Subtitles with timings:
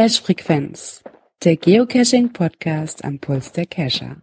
[0.00, 1.04] Cache Frequenz,
[1.44, 4.22] der Geocaching Podcast am Puls der Cacher.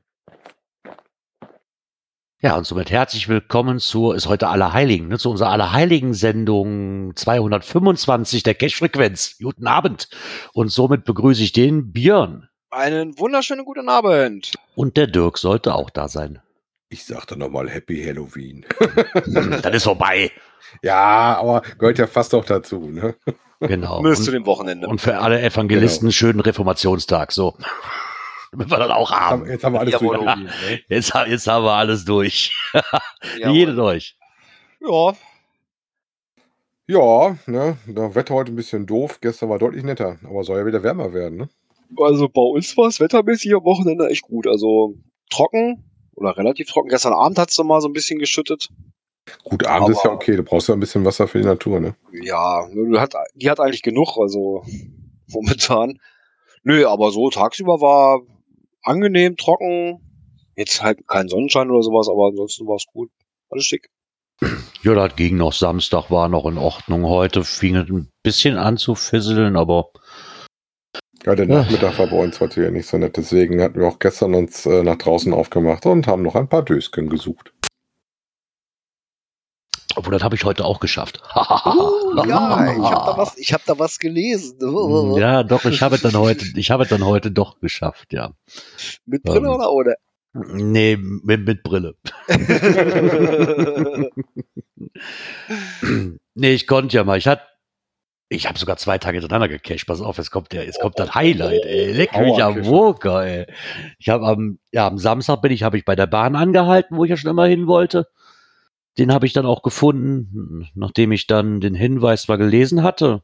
[2.42, 8.55] Ja, und somit herzlich willkommen zu, ist heute Allerheiligen, ne, zu unserer Allerheiligen-Sendung 225 der
[8.55, 9.38] Cache-Frequenz.
[9.38, 10.10] Guten Abend.
[10.52, 12.50] Und somit begrüße ich den Björn.
[12.71, 14.55] Einen wunderschönen guten Abend.
[14.73, 16.42] Und der Dirk sollte auch da sein.
[16.89, 18.65] Ich sagte nochmal Happy Halloween.
[19.62, 20.32] Dann ist vorbei.
[20.82, 23.15] Ja, aber gehört ja fast auch dazu, ne?
[23.60, 24.02] Genau.
[24.02, 24.88] Bis zu Und, dem Wochenende.
[24.88, 27.56] und für alle Evangelisten schönen Reformationstag, so.
[28.52, 29.46] Damit wir dann auch Jetzt haben-.
[29.46, 30.18] Jetzt haben wir alles Jawohl.
[30.18, 30.36] durch.
[30.36, 30.50] Ne?
[30.89, 32.56] Jetzt, jetzt haben wir alles durch.
[33.39, 33.56] Jawohl.
[33.56, 34.16] Jede durch.
[34.80, 35.14] Ja,
[36.88, 39.20] Ja, ne, das Wetter heute ein bisschen doof.
[39.22, 41.50] Gestern war deutlich netter, aber soll ja wieder wärmer werden, ne?
[41.98, 44.48] also bei uns war es wettermäßig am Wochenende echt gut.
[44.48, 44.95] Also
[45.30, 45.84] trocken
[46.16, 46.89] oder relativ trocken.
[46.89, 48.70] Gestern Abend hat es mal so ein bisschen geschüttet.
[49.44, 50.36] Gut, abends ist ja okay.
[50.36, 51.95] Du brauchst ja ein bisschen Wasser für die Natur, ne?
[52.11, 54.64] Ja, die hat, die hat eigentlich genug, also
[55.28, 56.00] momentan.
[56.64, 58.22] Nö, aber so tagsüber war
[58.84, 60.02] angenehm, trocken.
[60.56, 63.09] Jetzt halt kein Sonnenschein oder sowas, aber ansonsten war es gut.
[63.50, 63.89] Alles schick.
[64.84, 65.53] Ja, das ging noch.
[65.53, 67.06] Samstag war noch in Ordnung.
[67.06, 69.89] Heute fing es ein bisschen an zu fisseln, aber
[71.25, 71.47] Ja, der.
[71.47, 73.17] Nachmittag war bei uns heute ja nicht so nett.
[73.17, 76.64] Deswegen hatten wir auch gestern uns äh, nach draußen aufgemacht und haben noch ein paar
[76.64, 77.53] Dösken gesucht.
[79.98, 81.22] Obwohl das habe ich heute auch geschafft.
[81.66, 84.58] Oh, ja, ich habe da was, ich hab da was gelesen.
[85.17, 88.31] Ja, doch, ich habe es dann heute, ich habe es dann heute doch geschafft, ja.
[89.06, 89.53] Mit Brille Ähm.
[89.53, 89.95] oder ohne?
[90.34, 91.95] Nee, mit, mit Brille.
[96.36, 97.18] nee, ich konnte ja mal.
[97.18, 97.44] Ich hatte,
[98.30, 99.88] ich habe sogar zwei Tage hintereinander gecached.
[99.88, 101.92] Pass auf, jetzt kommt der, jetzt kommt das Highlight, ey.
[101.92, 102.66] Leck mich am.
[102.66, 103.48] Woker, ey.
[104.00, 107.03] Ich habe am, ja, am Samstag bin ich, habe ich bei der Bahn angehalten, wo
[107.03, 108.08] ich ja schon immer hin wollte.
[108.98, 113.24] Den habe ich dann auch gefunden, nachdem ich dann den Hinweis zwar gelesen hatte.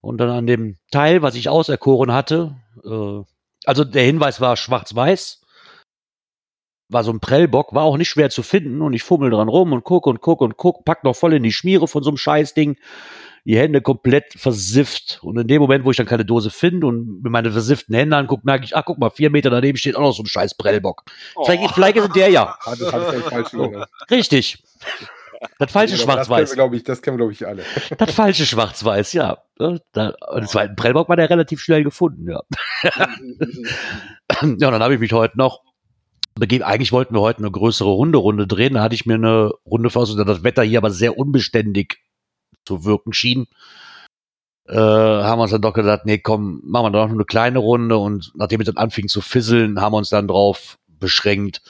[0.00, 3.24] Und dann an dem Teil, was ich auserkoren hatte, äh,
[3.64, 5.42] also der Hinweis war schwarz-weiß,
[6.88, 9.72] war so ein Prellbock, war auch nicht schwer zu finden und ich fummel dran rum
[9.72, 12.16] und guck und guck und guck, pack noch voll in die Schmiere von so einem
[12.16, 12.76] Scheißding,
[13.48, 17.22] die Hände komplett versifft und in dem Moment, wo ich dann keine Dose finde und
[17.22, 20.02] mir meine versifften Hände angucke, merke ich, ach guck mal, vier Meter daneben steht auch
[20.02, 21.04] noch so ein scheiß Prellbock.
[21.46, 22.58] Vielleicht, vielleicht ist es der ja.
[22.66, 23.54] Ah, das habe ich falsch.
[24.10, 24.62] Richtig.
[25.58, 26.56] Das falsche wir, Schwarz-Weiß.
[26.84, 27.62] das kennen wir, glaube ich, alle.
[27.96, 29.38] Das falsche Schwarz-Weiß, ja.
[29.58, 32.42] Ja, Da, und den zweiten Prellbock war der relativ schnell gefunden, ja.
[34.42, 35.62] Ja, und dann habe ich mich heute noch
[36.34, 36.64] begeben.
[36.64, 38.74] Eigentlich wollten wir heute eine größere Runde, Runde drehen.
[38.74, 41.98] Da hatte ich mir eine Runde versucht, da das Wetter hier aber sehr unbeständig
[42.64, 43.46] zu wirken schien.
[44.68, 47.58] Äh, haben wir uns dann doch gedacht, nee, komm, machen wir doch noch eine kleine
[47.58, 47.96] Runde.
[47.96, 51.62] Und nachdem es dann anfing zu fisseln, haben wir uns dann drauf beschränkt,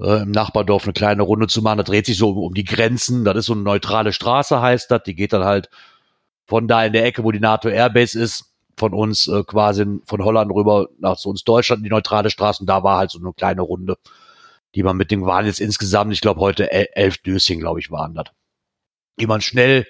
[0.00, 1.78] äh, im Nachbardorf eine kleine Runde zu machen.
[1.78, 3.24] Da dreht sich so um, um die Grenzen.
[3.24, 5.02] Das ist so eine neutrale Straße, heißt das.
[5.04, 5.70] Die geht dann halt
[6.46, 10.24] von da in der Ecke, wo die NATO Airbase ist, von uns äh, quasi von
[10.24, 12.62] Holland rüber nach zu uns Deutschland, die neutrale Straße.
[12.62, 13.96] Und da war halt so eine kleine Runde,
[14.74, 17.90] die man mit dem waren jetzt insgesamt, ich glaube heute el elf Döschen, glaube ich,
[17.90, 18.26] waren das.
[19.18, 19.86] Die man schnell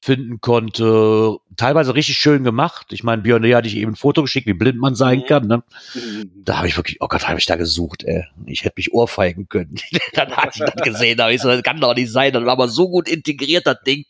[0.00, 1.36] finden konnte.
[1.56, 2.86] Teilweise richtig schön gemacht.
[2.90, 5.26] Ich meine, Björn, hatte ich eben ein Foto geschickt, wie blind man sein Mhm.
[5.26, 5.46] kann.
[5.46, 5.62] Ne?
[6.36, 8.24] Da habe ich wirklich, oh Gott, habe ich da gesucht, ey.
[8.46, 9.74] Ich hätte mich ohrfeigen können.
[10.14, 12.32] dann hatte ich das gesehen, da habe ich so, das kann doch nicht sein.
[12.32, 14.04] Das war aber so gut integriert, das Ding.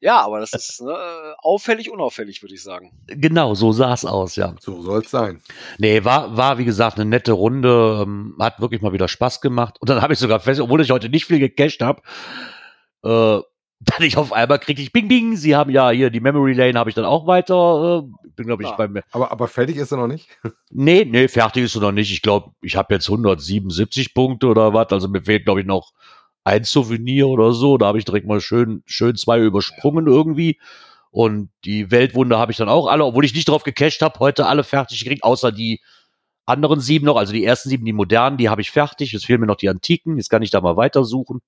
[0.00, 0.94] Ja, aber das ist ne,
[1.38, 2.92] auffällig, unauffällig, würde ich sagen.
[3.06, 4.54] Genau, so sah es aus, ja.
[4.60, 5.40] So soll es sein.
[5.78, 9.76] Nee, war, war wie gesagt eine nette Runde, ähm, hat wirklich mal wieder Spaß gemacht.
[9.80, 12.02] Und dann habe ich sogar fest, obwohl ich heute nicht viel gecached habe,
[13.02, 13.40] äh,
[13.84, 15.36] dann ich auf einmal kriege ich Bing Bing.
[15.36, 18.04] Sie haben ja hier die Memory Lane habe ich dann auch weiter.
[18.04, 18.76] Äh, bin glaube ich Ja.
[18.76, 20.28] beim Aber, aber fertig ist er noch nicht?
[20.70, 22.10] Nee, nee, fertig ist er noch nicht.
[22.12, 24.88] Ich glaube, ich habe jetzt 177 Punkte oder was.
[24.90, 25.92] Also mir fehlt, glaube ich, noch
[26.42, 27.78] ein Souvenir oder so.
[27.78, 30.58] Da habe ich direkt mal schön, schön zwei übersprungen irgendwie.
[31.10, 34.46] Und die Weltwunder habe ich dann auch alle, obwohl ich nicht drauf gecached habe, heute
[34.46, 35.80] alle fertig gekriegt, außer die
[36.46, 37.16] anderen sieben noch.
[37.16, 39.12] Also die ersten sieben, die modernen, die habe ich fertig.
[39.12, 40.16] Jetzt fehlen mir noch die antiken.
[40.16, 41.40] Jetzt kann ich da mal weitersuchen.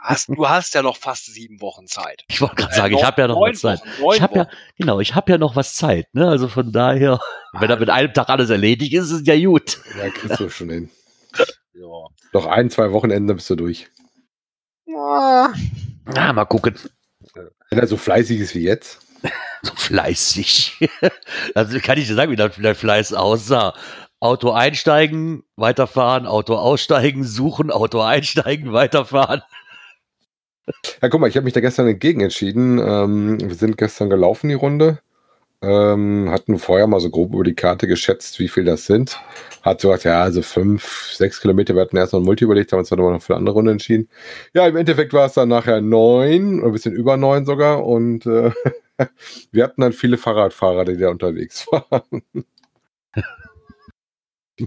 [0.00, 2.24] Hast, du hast ja noch fast sieben Wochen Zeit.
[2.28, 3.80] Ich wollte gerade sagen, ich Äh, habe ja noch neun was Zeit.
[4.00, 6.06] Wochen, Ich habe ja, genau, ich habe ja noch was Zeit.
[6.14, 6.28] Ne?
[6.28, 7.20] Also von daher,
[7.52, 9.80] wenn da mit einem Tag alles erledigt ist, ist es ja gut.
[9.98, 10.90] Ja, kriegst du schon hin.
[11.74, 11.88] Ja.
[12.34, 13.88] Noch ein, zwei Wochenende bist du durch.
[16.04, 16.76] Na, mal gucken.
[17.70, 19.00] Wenn er so fleißig ist wie jetzt.
[19.62, 20.88] So fleißig.
[21.54, 23.74] Also kann ich dir sagen, wie der Fleiß aussah.
[24.22, 29.42] Auto einsteigen, weiterfahren, Auto aussteigen, suchen, Auto einsteigen, weiterfahren.
[31.00, 32.78] Ja, guck mal, ich habe mich da gestern entgegen entschieden.
[32.78, 35.00] Ähm, wir sind gestern gelaufen, die Runde.
[35.60, 39.20] Ähm, hatten vorher mal so grob über die Karte geschätzt, wie viel das sind.
[39.62, 41.74] Hat so gesagt, ja, also fünf, sechs Kilometer.
[41.74, 43.54] Wir hatten erst noch ein Multi überlegt, haben uns dann aber noch für eine andere
[43.54, 44.08] Runde entschieden.
[44.54, 47.84] Ja, im Endeffekt war es dann nachher neun, ein bisschen über neun sogar.
[47.84, 48.50] Und äh,
[49.52, 52.22] Wir hatten dann viele Fahrradfahrer, die da unterwegs waren.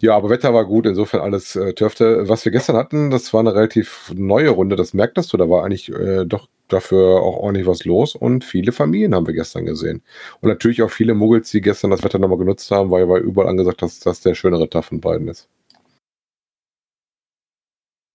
[0.01, 2.27] Ja, aber Wetter war gut, insofern alles äh, dürfte.
[2.27, 5.63] Was wir gestern hatten, das war eine relativ neue Runde, das merktest du, da war
[5.63, 10.01] eigentlich äh, doch dafür auch ordentlich was los und viele Familien haben wir gestern gesehen.
[10.41, 13.47] Und natürlich auch viele Muggels, die gestern das Wetter nochmal genutzt haben, weil war überall
[13.49, 15.47] angesagt, dass das der schönere Tag von beiden ist.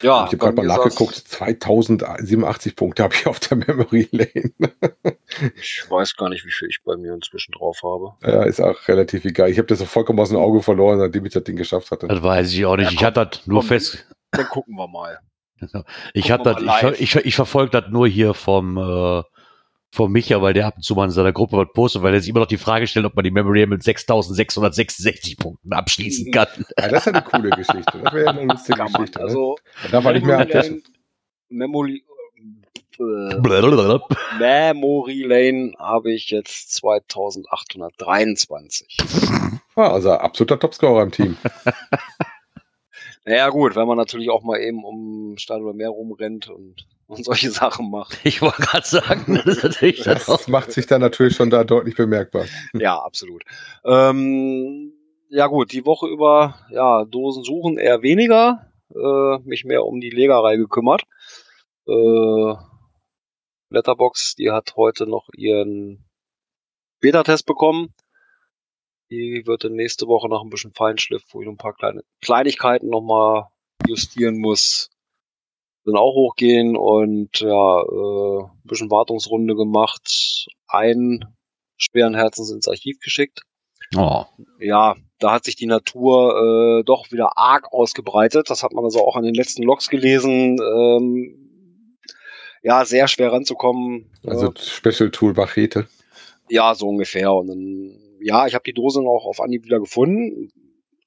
[0.02, 4.52] Ja, ich habe gerade mal nachgeguckt, saß- 2087 Punkte habe ich auf der Memory Lane.
[5.56, 8.14] Ich weiß gar nicht, wie viel ich bei mir inzwischen drauf habe.
[8.28, 9.48] ja, ist auch relativ egal.
[9.48, 12.08] Ich habe das vollkommen aus dem Auge verloren, nachdem ich das Ding geschafft hatte.
[12.08, 12.90] Das weiß ich auch nicht.
[12.90, 13.68] Ja, ich hatte das nur komm.
[13.68, 14.06] fest.
[14.32, 15.18] Dann gucken wir mal.
[16.14, 19.22] Ich Gucken wir das, ich, ich, ich verfolge das nur hier vom, äh,
[19.92, 22.20] vom Micha, weil der ab und zu mal in seiner Gruppe was postet, weil er
[22.20, 26.46] sich immer noch die Frage stellt, ob man die Memory mit 6666 Punkten abschließen kann.
[26.78, 27.98] Ja, das ist ja eine coole Geschichte.
[28.02, 28.84] Das wäre ja eine lustige.
[28.84, 29.18] Geschichte.
[29.18, 29.24] ne?
[29.24, 30.46] Also, Da darf man nicht mehr
[31.48, 32.04] Memory.
[32.98, 34.00] Lane,
[34.38, 38.98] Memory, äh, Lane habe ich jetzt 2823.
[39.74, 41.38] Ah, also absoluter Topscorer im Team.
[43.24, 47.24] Naja, gut, wenn man natürlich auch mal eben um Stadt oder Meer rumrennt und, und
[47.24, 48.18] solche Sachen macht.
[48.24, 51.96] Ich wollte gerade sagen, das ist natürlich das macht sich dann natürlich schon da deutlich
[51.96, 52.44] bemerkbar.
[52.72, 53.42] Ja, absolut.
[53.84, 54.92] Ähm,
[55.28, 60.10] ja, gut, die Woche über, ja, Dosen suchen eher weniger, äh, mich mehr um die
[60.10, 61.02] Legerei gekümmert.
[61.86, 62.54] Äh,
[63.70, 66.04] Letterbox, die hat heute noch ihren
[67.00, 67.94] Beta-Test bekommen.
[69.10, 72.02] Die wird dann nächste Woche nach ein bisschen Feinschliff, wo ich noch ein paar kleine
[72.20, 73.48] Kleinigkeiten nochmal
[73.86, 74.90] justieren muss,
[75.90, 80.46] dann auch hochgehen und ja, äh, ein bisschen Wartungsrunde gemacht.
[80.68, 81.24] Einen
[81.76, 83.42] schweren Herzens ins Archiv geschickt.
[83.96, 84.24] Oh,
[84.60, 88.48] Ja, da hat sich die Natur äh, doch wieder arg ausgebreitet.
[88.48, 90.58] Das hat man also auch an den letzten Logs gelesen.
[90.60, 91.96] Ähm,
[92.62, 94.10] ja, sehr schwer ranzukommen.
[94.24, 95.88] Also Special Tool Machete.
[96.48, 97.32] Ja, so ungefähr.
[97.32, 100.50] Und dann, ja, ich habe die Dose noch auf Anhieb wieder gefunden.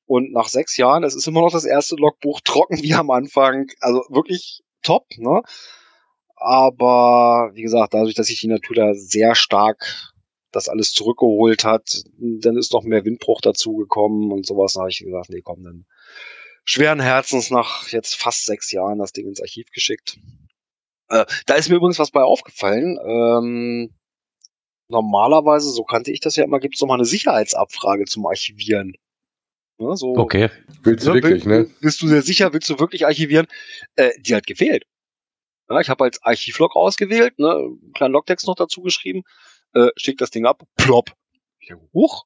[0.06, 3.68] Und nach sechs Jahren, es ist immer noch das erste Logbuch trocken wie am Anfang.
[3.80, 5.42] Also wirklich top, ne?
[6.36, 10.14] Aber wie gesagt, dadurch, dass sich die Natur da sehr stark
[10.52, 14.74] das alles zurückgeholt hat, dann ist noch mehr Windbruch dazugekommen und sowas.
[14.74, 15.86] Da habe ich gesagt, nee, komm, dann
[16.64, 20.20] schweren Herzens nach jetzt fast sechs Jahren das Ding ins Archiv geschickt.
[21.10, 22.98] Äh, da ist mir übrigens was bei aufgefallen.
[23.06, 23.94] Ähm,
[24.88, 28.94] normalerweise, so kannte ich das ja immer, gibt es nochmal eine Sicherheitsabfrage zum Archivieren.
[29.80, 30.50] Ne, so, okay.
[30.84, 31.70] Willst du Ne, wirklich, ne?
[31.82, 33.48] Bist du sehr sicher, willst du wirklich archivieren?
[33.96, 34.84] Äh, die hat gefehlt.
[35.70, 39.24] Ja, ich habe als Archivlog ausgewählt, ne, einen kleinen Logtext noch dazu geschrieben,
[39.74, 41.12] äh, schick das Ding ab, plopp.
[41.60, 42.26] Ich denke, huch.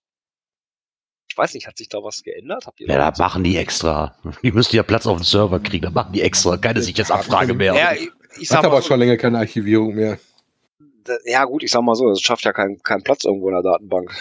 [1.30, 2.66] Ich weiß nicht, hat sich da was geändert?
[2.66, 4.18] Habt ihr Ja, da da machen die extra.
[4.42, 6.58] Die müssten ja Platz auf dem Server kriegen, da machen die extra.
[6.58, 7.76] Keine Sicherheitsabfrage mehr.
[7.76, 8.10] ja, ich,
[8.40, 10.18] ich sag Hat mal aber so, schon länger keine Archivierung mehr.
[11.04, 13.54] da- ja gut, ich sag mal so, es schafft ja keinen keinen Platz irgendwo in
[13.54, 14.12] der Datenbank.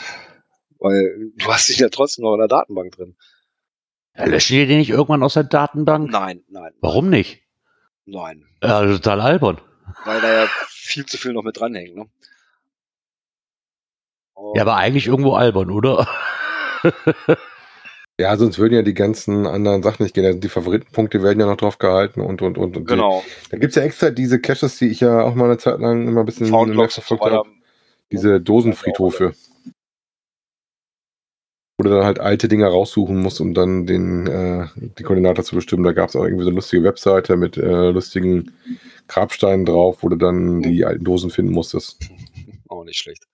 [0.86, 3.16] Weil du hast dich ja trotzdem noch in der Datenbank drin.
[4.16, 6.10] Ja, löschen die den nicht irgendwann aus der Datenbank?
[6.10, 7.42] Nein, nein, Warum nicht?
[8.06, 8.46] nein.
[8.62, 9.60] Ja, total albern.
[10.04, 12.06] Weil da ja viel zu viel noch mit dranhängt, ne?
[14.54, 16.08] Ja, aber eigentlich irgendwo albern, oder?
[18.18, 20.25] Ja, sonst würden ja die ganzen anderen Sachen nicht gehen.
[20.25, 22.76] Also die Favoritenpunkte werden ja noch drauf gehalten und und und.
[22.76, 23.22] und genau.
[23.26, 26.08] Die, da gibt's ja extra diese Caches, die ich ja auch mal eine Zeit lang
[26.08, 27.49] immer ein bisschen und so verfolgt habe.
[28.11, 29.34] Diese Dosenfriedhofe.
[31.78, 34.66] Wo du dann halt alte Dinger raussuchen musst, um dann den, äh,
[34.99, 35.85] die Koordinate zu bestimmen.
[35.85, 38.52] Da gab's auch irgendwie so eine lustige Webseite mit äh, lustigen
[39.09, 41.99] Grabsteinen drauf, wo du dann die alten Dosen finden musstest.
[42.68, 43.26] Auch nicht schlecht.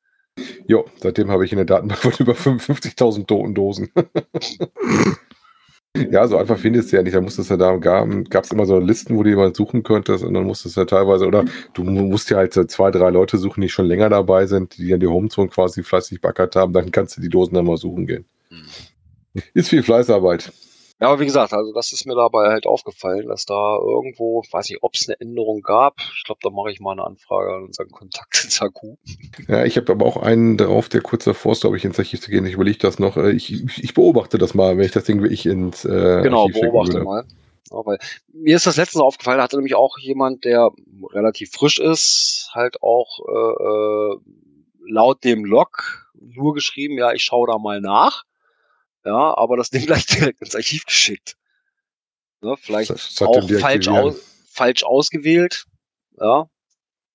[0.67, 3.91] Jo, seitdem habe ich in der Datenbank von über 55.000 toten Dosen.
[6.11, 7.15] Ja, so einfach findest du ja nicht.
[7.15, 10.35] Da musstest du da, gab es immer so Listen, wo du jemand suchen könntest und
[10.35, 11.45] dann musstest du ja teilweise, oder
[11.75, 15.01] du musst ja halt zwei, drei Leute suchen, die schon länger dabei sind, die an
[15.01, 18.25] die Homezone quasi fleißig backert haben, dann kannst du die Dosen dann mal suchen gehen.
[19.55, 20.53] Ist viel Fleißarbeit.
[21.03, 24.69] Ja, aber wie gesagt, also das ist mir dabei halt aufgefallen, dass da irgendwo, weiß
[24.69, 25.97] nicht, ob es eine Änderung gab.
[26.17, 28.95] Ich glaube, da mache ich mal eine Anfrage an unseren Kontakt in Saku.
[29.49, 32.21] Ja, ich habe aber auch einen drauf, der kurz davor ist, glaube ich, ins Archiv
[32.21, 32.47] zu gehen.
[32.47, 33.17] Ich überlege das noch.
[33.17, 36.43] Äh, Ich, ich, ich beobachte das mal, wenn ich das Ding wirklich ins äh, Genau,
[36.43, 37.25] Archiv beobachte mal.
[37.73, 37.99] Ja, weil
[38.33, 40.71] mir ist das letztens aufgefallen, da hatte nämlich auch jemand, der
[41.13, 44.19] relativ frisch ist, halt auch äh, äh,
[44.89, 48.23] laut dem Log nur geschrieben, ja, ich schaue da mal nach.
[49.05, 51.37] Ja, aber das Ding gleich direkt ins Archiv geschickt.
[52.41, 54.17] Ne, vielleicht Das- das hat auch falsch, aus,
[54.51, 55.65] falsch ausgewählt.
[56.19, 56.49] Ja.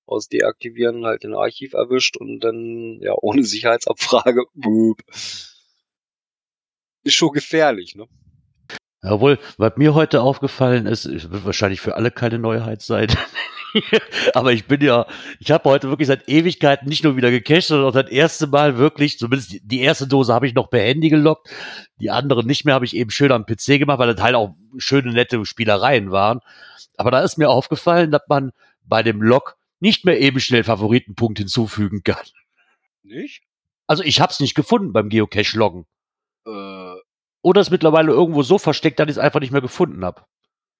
[0.05, 4.45] Aus Deaktivieren halt den Archiv erwischt und dann, ja, ohne Sicherheitsabfrage.
[4.53, 5.01] Boop.
[7.03, 8.07] Ist schon gefährlich, ne?
[9.03, 13.07] Jawohl, was mir heute aufgefallen ist, es wird wahrscheinlich für alle keine Neuheit sein.
[14.33, 15.05] Aber ich bin ja,
[15.39, 18.77] ich habe heute wirklich seit Ewigkeiten nicht nur wieder gecached, sondern auch das erste Mal
[18.77, 21.49] wirklich, zumindest die- erste Dose habe ich noch per Handy gelockt,
[21.99, 24.55] die andere nicht mehr, habe ich eben schön am PC gemacht, weil das halt auch
[24.77, 26.39] schöne, nette Spielereien waren.
[26.97, 28.51] Aber da ist mir aufgefallen, dass man
[28.83, 32.25] bei dem Log nicht mehr eben schnell Favoritenpunkt hinzufügen kann.
[33.03, 33.43] Nicht?
[33.85, 35.85] Also ich habe es nicht gefunden beim Geocache-Loggen.
[36.45, 36.95] Äh,
[37.41, 40.23] Oder ist mittlerweile irgendwo so versteckt, dass ich es einfach nicht mehr gefunden habe.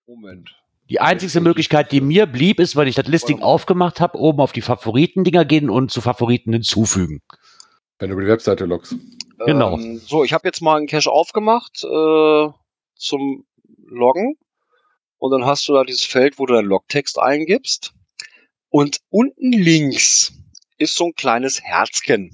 [0.08, 0.56] Moment.
[0.90, 4.54] Die einzige Möglichkeit, die mir blieb, ist, weil ich das Listing aufgemacht habe, oben auf
[4.54, 7.22] die Favoriten-Dinger gehen und zu Favoriten hinzufügen.
[8.00, 8.96] Wenn du über die Webseite loggst.
[9.46, 9.78] Genau.
[9.78, 12.50] Ähm, so, ich habe jetzt mal einen Cache aufgemacht äh,
[12.96, 13.46] zum
[13.86, 14.38] Loggen.
[15.18, 17.94] Und dann hast du da dieses Feld, wo du deinen Logtext eingibst.
[18.70, 20.34] Und unten links
[20.78, 22.32] ist so ein kleines Herzchen.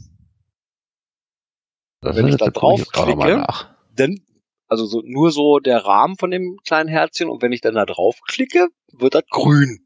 [2.02, 3.66] Wenn ich da guck jetzt auch
[4.74, 7.30] also so, nur so der Rahmen von dem kleinen Herzchen.
[7.30, 9.86] Und wenn ich dann da draufklicke, wird das grün.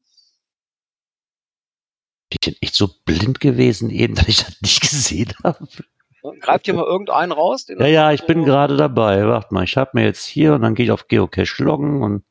[2.30, 5.68] Ich bin echt so blind gewesen eben, dass ich das nicht gesehen habe.
[6.40, 7.66] Greift hier mal irgendeinen raus?
[7.66, 9.28] Den Ja, ja, ich bin gerade dabei.
[9.28, 12.24] Warte mal, ich habe mir jetzt hier und dann gehe ich auf Geocache loggen und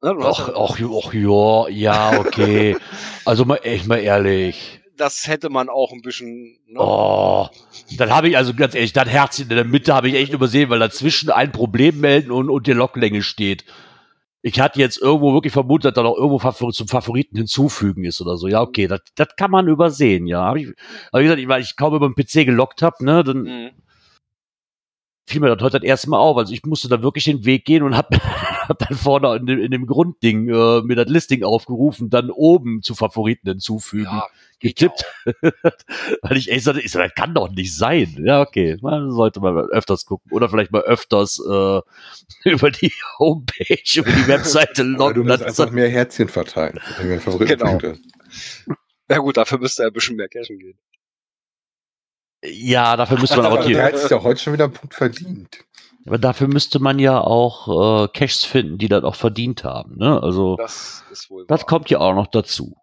[0.00, 2.76] Ne, ach, ja- ach, ach ja, ja, okay.
[3.24, 4.77] Also mal echt mal ehrlich.
[4.98, 6.58] Das hätte man auch ein bisschen.
[6.66, 6.78] Ne?
[6.78, 7.48] Oh,
[7.96, 10.70] dann habe ich also ganz ehrlich, das Herzchen in der Mitte habe ich echt übersehen,
[10.70, 13.64] weil dazwischen ein Problem melden und, und die Loglänge steht.
[14.40, 18.20] Ich hatte jetzt irgendwo wirklich vermutet, dass da noch irgendwo Favor zum Favoriten hinzufügen ist
[18.20, 18.46] oder so.
[18.46, 19.00] Ja, okay, das,
[19.36, 20.44] kann man übersehen, ja.
[20.44, 20.68] Hab ich,
[21.10, 23.70] aber wie gesagt, ich, weil ich kaum über den PC gelockt habe, ne, dann Mhm.
[25.28, 26.36] Fiel mir das heute das erste Mal auf.
[26.36, 28.14] Also ich musste da wirklich den Weg gehen und hab,
[28.68, 32.82] hab dann vorne in dem, in dem Grundding äh, mir das Listing aufgerufen, dann oben
[32.82, 34.04] zu Favoriten hinzufügen.
[34.04, 34.26] Ja,
[34.60, 35.04] getippt.
[36.22, 38.16] Weil ich echt so, ich so, das kann doch nicht sein.
[38.24, 38.78] Ja, okay.
[38.80, 40.32] Man sollte mal öfters gucken.
[40.32, 41.80] Oder vielleicht mal öfters äh,
[42.50, 45.26] über die Homepage, über die Webseite Oder du loggen.
[45.26, 46.78] musst einfach mehr Herzchen verteilen.
[47.20, 47.98] Favoritenpunkte.
[49.10, 50.78] Ja gut, dafür müsste er ein bisschen mehr cashen gehen.
[52.44, 54.72] Ja, dafür müsste man aber, Aber der die, hat sich ja heute schon wieder einen
[54.72, 55.58] Punkt verdient.
[56.06, 59.96] aber dafür müsste man ja auch äh, Caches finden, die das auch verdient haben.
[59.96, 60.22] Ne?
[60.22, 61.66] Also Das ist wohl das wahr.
[61.66, 62.76] kommt ja auch noch dazu.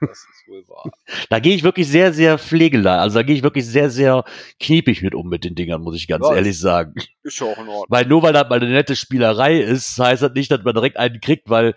[0.00, 0.90] Das ist wohl wahr.
[1.30, 2.96] Da gehe ich wirklich sehr, sehr pflegelei.
[2.98, 4.24] Also da gehe ich wirklich sehr, sehr
[4.60, 6.34] kniepig mit um mit den Dingern, muss ich ganz Ja.
[6.34, 6.94] ehrlich sagen.
[7.22, 7.86] Ist ja auch in Ordnung.
[7.88, 10.96] Weil nur weil das mal eine nette Spielerei ist, heißt das nicht, dass man direkt
[10.98, 11.74] einen kriegt, weil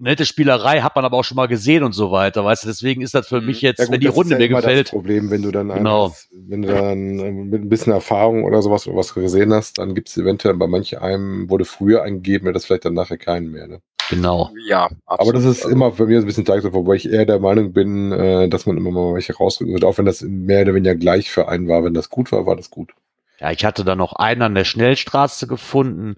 [0.00, 3.02] nette Spielerei hat man aber auch schon mal gesehen und so weiter, weißt du, deswegen
[3.02, 3.46] ist das für Mhm.
[3.46, 5.50] mich jetzt, Ja gut, wenn die Runde ja mir immer gefällt, Das Problem, wenn du
[5.50, 6.06] dann Genau.
[6.06, 9.78] einfach- wenn du dann äh, mit ein bisschen Erfahrung oder sowas oder was gesehen hast,
[9.78, 13.18] dann gibt es eventuell bei manch einem wurde früher eingegeben, ja, das vielleicht dann nachher
[13.18, 13.68] keinen mehr.
[13.68, 13.80] Ne?
[14.08, 14.50] genau.
[14.66, 15.76] Ja, Aber das ist absolut.
[15.76, 18.66] immer bei mir so ein bisschen Tag, wobei ich eher der Meinung bin, äh, dass
[18.66, 21.68] man immer mal welche rausrücken wird, auch wenn das mehr oder weniger gleich für einen
[21.68, 21.84] war.
[21.84, 22.90] Wenn das gut war, war das gut.
[23.38, 26.16] Ja, ich hatte da noch einen an der Schnellstraße gefunden.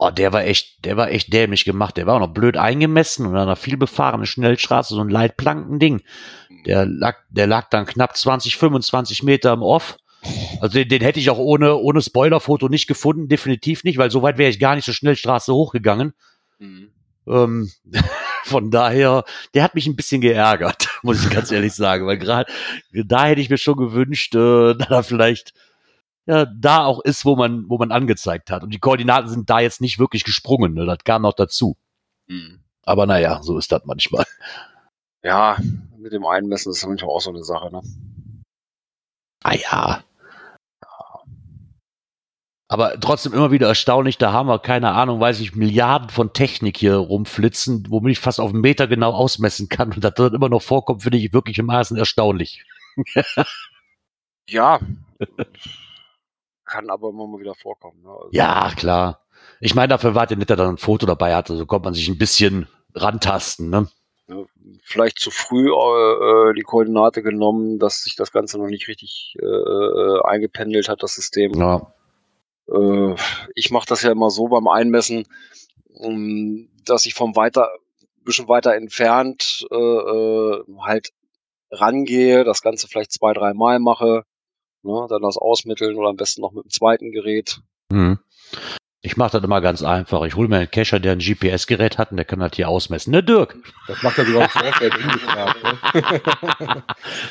[0.00, 1.96] Oh, der war echt, der war echt dämlich gemacht.
[1.96, 6.02] Der war auch noch blöd eingemessen und an einer vielbefahrenen Schnellstraße, so ein Leitplankending.
[6.66, 9.96] Der lag, der lag dann knapp 20, 25 Meter im Off.
[10.60, 14.22] Also den, den hätte ich auch ohne, ohne Spoilerfoto nicht gefunden, definitiv nicht, weil so
[14.22, 16.12] weit wäre ich gar nicht zur Schnellstraße hochgegangen.
[16.58, 16.90] Mhm.
[17.26, 17.70] Ähm,
[18.44, 19.24] von daher,
[19.54, 22.50] der hat mich ein bisschen geärgert, muss ich ganz ehrlich sagen, weil gerade
[22.92, 25.54] da hätte ich mir schon gewünscht, äh, dass er vielleicht
[26.28, 28.62] ja, da auch ist, wo man, wo man angezeigt hat.
[28.62, 30.84] Und die Koordinaten sind da jetzt nicht wirklich gesprungen, ne?
[30.84, 31.76] das kam noch dazu.
[32.26, 32.60] Mhm.
[32.84, 34.24] Aber naja, so ist das manchmal.
[35.22, 35.56] Ja,
[35.98, 37.82] mit dem Einmessen ist manchmal auch so eine Sache, ne?
[39.42, 40.04] Ah ja.
[42.70, 46.76] Aber trotzdem immer wieder erstaunlich, da haben wir, keine Ahnung, weiß ich, Milliarden von Technik
[46.76, 49.92] hier rumflitzen, womit ich fast auf einen Meter genau ausmessen kann.
[49.92, 52.64] Und dass das immer noch vorkommt, finde ich wirklich im Maßen erstaunlich.
[54.48, 54.78] Ja.
[56.68, 58.02] Kann aber immer mal wieder vorkommen.
[58.02, 58.10] Ne?
[58.10, 59.24] Also, Ja, klar.
[59.60, 61.94] Ich meine, dafür war der nicht, dass er ein Foto dabei hatte, so konnte man
[61.94, 63.88] sich ein bisschen rantasten, ne?
[64.82, 69.34] Vielleicht zu früh äh, äh, die Koordinate genommen, dass sich das Ganze noch nicht richtig
[69.40, 71.52] äh, äh, eingependelt hat, das System.
[71.54, 71.94] Ja.
[72.70, 73.14] Äh,
[73.54, 75.24] ich mache das ja immer so beim Einmessen,
[75.98, 77.70] ähm, dass ich vom weiter,
[78.22, 81.12] bisschen weiter entfernt äh, halt
[81.70, 84.24] rangehe, das Ganze vielleicht zwei, drei Mal mache,
[84.82, 87.60] ne, dann das ausmitteln oder am besten noch mit dem zweiten Gerät.
[87.92, 88.18] Hm.
[89.00, 90.24] Ich mache das immer ganz einfach.
[90.24, 93.12] Ich hole mir einen Cacher, der ein GPS-Gerät hat und der kann das hier ausmessen.
[93.12, 93.56] Ne, Dirk?
[93.86, 95.62] Das macht er sogar im Vorfeld ungefragt.
[95.62, 96.82] Ne?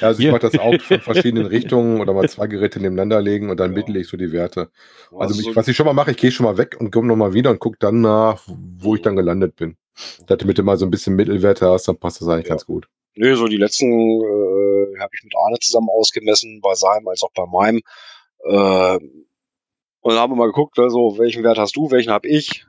[0.01, 3.50] Ja, also ich mache das auch von verschiedenen Richtungen oder mal zwei Geräte nebeneinander legen
[3.50, 3.77] und dann Ja.
[3.80, 4.70] mittel ich so die Werte.
[5.18, 7.08] Also so- ich, was ich schon mal mache, ich gehe schon mal weg und komme
[7.10, 9.75] nochmal wieder und gucke dann nach, wo ich dann gelandet bin.
[10.27, 12.51] Damit du mal so ein bisschen Mittelwerte hast, dann passt das eigentlich Ja.
[12.51, 12.88] ganz gut.
[13.16, 14.57] Nö, so die letzten äh,
[15.00, 17.82] habe ich mit Arne zusammen ausgemessen, bei seinem als auch bei meinem.
[18.44, 19.00] Äh,
[20.01, 22.65] und dann haben wir mal geguckt, also welchen Wert hast du, welchen habe ich.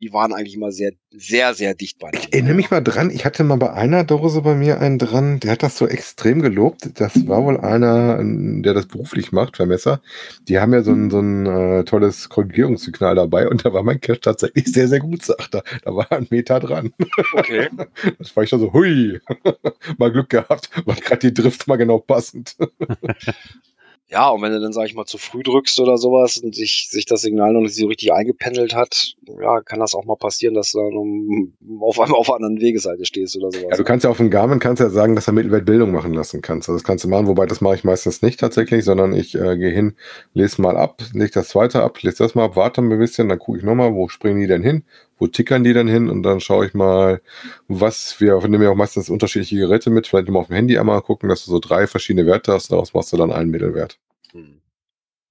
[0.00, 3.26] Die waren eigentlich immer sehr, sehr, sehr dicht bei Ich erinnere mich mal dran, ich
[3.26, 6.98] hatte mal bei einer Dose bei mir einen dran, der hat das so extrem gelobt.
[6.98, 10.00] Das war wohl einer, der das beruflich macht, Vermesser.
[10.48, 14.00] Die haben ja so ein, so ein äh, tolles Korrigierungssignal dabei und da war mein
[14.00, 15.64] Cash tatsächlich sehr, sehr gut, sagt er.
[15.84, 16.92] Da war ein Meter dran.
[17.34, 17.68] Okay.
[18.18, 19.20] Das war ich schon so, hui,
[19.98, 22.56] mal Glück gehabt, war gerade die Drift mal genau passend.
[24.12, 26.88] Ja, und wenn du dann, sag ich mal, zu früh drückst oder sowas und sich,
[26.90, 30.54] sich das Signal noch nicht so richtig eingependelt hat, ja, kann das auch mal passieren,
[30.54, 33.68] dass du dann um, auf einmal auf einer anderen Wegeseite stehst oder sowas.
[33.70, 36.40] Ja, du kannst ja auf dem Garmin kannst ja sagen, dass er Mittelwertbildung machen lassen
[36.42, 36.68] kannst.
[36.68, 39.56] Also das kannst du machen, wobei das mache ich meistens nicht tatsächlich, sondern ich äh,
[39.56, 39.94] gehe hin,
[40.34, 43.38] lese mal ab, lese das zweite ab, lese das mal ab, warte ein bisschen, dann
[43.38, 44.82] gucke ich nochmal, wo springen die denn hin,
[45.20, 47.20] wo tickern die denn hin und dann schaue ich mal,
[47.68, 51.02] was wir, nehmen ja auch meistens unterschiedliche Geräte mit, vielleicht mal auf dem Handy einmal
[51.02, 53.98] gucken, dass du so drei verschiedene Werte hast, daraus machst du dann einen Mittelwert.
[54.32, 54.60] Hm.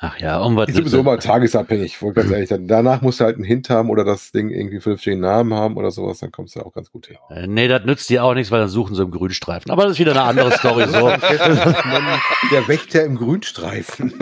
[0.02, 2.48] Ach ja, und was Ist sowieso mal tagesabhängig, ganz ehrlich.
[2.48, 5.76] Dann, danach musst du halt einen Hint haben oder das Ding irgendwie vernünftigen Namen haben
[5.76, 7.18] oder sowas, dann kommst du auch ganz gut hin.
[7.30, 9.72] Äh, Nee, das nützt dir auch nichts, weil dann suchen sie im Grünstreifen.
[9.72, 10.86] Aber das ist wieder eine andere Story.
[10.88, 11.10] So.
[12.52, 14.14] Der Wächter im Grünstreifen.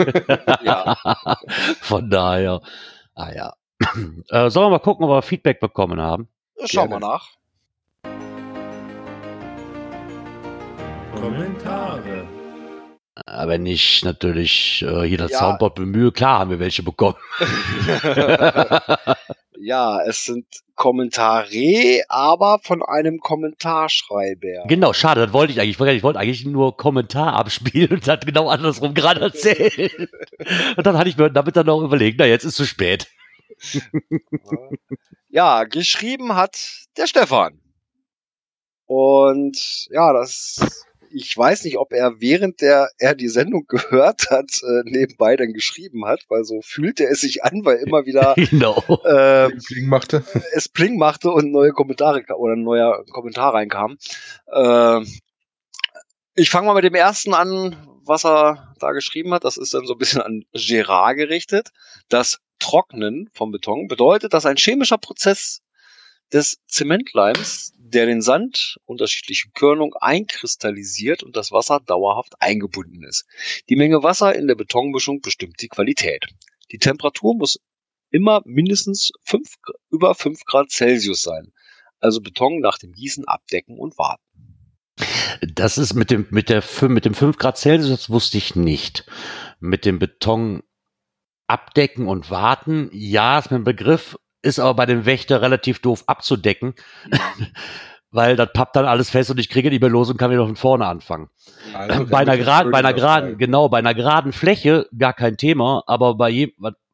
[0.64, 0.96] Ja.
[1.80, 2.60] Von daher.
[3.14, 3.52] Ah ja.
[4.30, 6.28] Äh, sollen wir mal gucken, ob wir Feedback bekommen haben?
[6.66, 7.00] Schau Gerne.
[7.00, 7.28] mal nach.
[11.14, 12.26] Kommentare.
[13.46, 15.38] Wenn ich natürlich äh, hier das Ja.
[15.38, 17.16] Soundboard bemühe, klar haben wir welche bekommen.
[19.58, 24.66] ja, es sind Kommentare, aber von einem Kommentarschreiber.
[24.68, 25.80] genau, schade, das wollte ich eigentlich.
[25.96, 30.08] Ich wollte eigentlich nur Kommentar abspielen und hat genau andersrum gerade erzählt.
[30.76, 33.08] und dann hatte ich mir damit dann auch überlegt, na jetzt ist zu spät.
[35.30, 37.60] Ja, geschrieben hat der Stefan.
[38.86, 40.58] Und ja, das,
[41.12, 45.52] ich weiß nicht, ob er während der er die Sendung gehört hat, äh, nebenbei dann
[45.52, 48.82] geschrieben hat, weil so fühlte es sich an, weil immer wieder genau.
[49.04, 50.24] äh, Pling machte.
[50.54, 53.98] es Pling machte und neue Kommentare oder ein neuer Kommentar reinkam.
[54.46, 55.00] Äh,
[56.34, 59.44] ich fange mal mit dem ersten an, was er da geschrieben hat.
[59.44, 61.70] Das ist dann so ein bisschen an Gerard gerichtet.
[62.08, 65.62] Das Trocknen vom Beton bedeutet, dass ein chemischer Prozess
[66.32, 73.24] des Zementleims, der den Sand unterschiedliche Körnung einkristallisiert und das Wasser dauerhaft eingebunden ist.
[73.68, 76.26] Die Menge Wasser in der Betonmischung bestimmt die Qualität.
[76.70, 77.58] Die Temperatur muss
[78.10, 79.54] immer mindestens fünf,
[79.90, 81.52] über 5 Grad Celsius sein.
[82.00, 84.22] Also Beton nach dem Gießen abdecken und warten.
[85.54, 89.04] Das ist mit dem, mit der, mit dem 5 Grad Celsius, das wusste ich nicht.
[89.60, 90.62] Mit dem Beton
[91.48, 96.04] abdecken und warten, ja, ist mir ein Begriff, ist aber bei dem Wächter relativ doof
[96.06, 96.74] abzudecken,
[98.10, 100.46] weil das pappt dann alles fest und ich kriege die mehr los und kann wieder
[100.46, 101.28] von vorne anfangen.
[101.74, 105.82] Also, bei einer geraden, bei einer geraden, genau, bei einer geraden Fläche gar kein Thema,
[105.86, 106.52] aber bei je,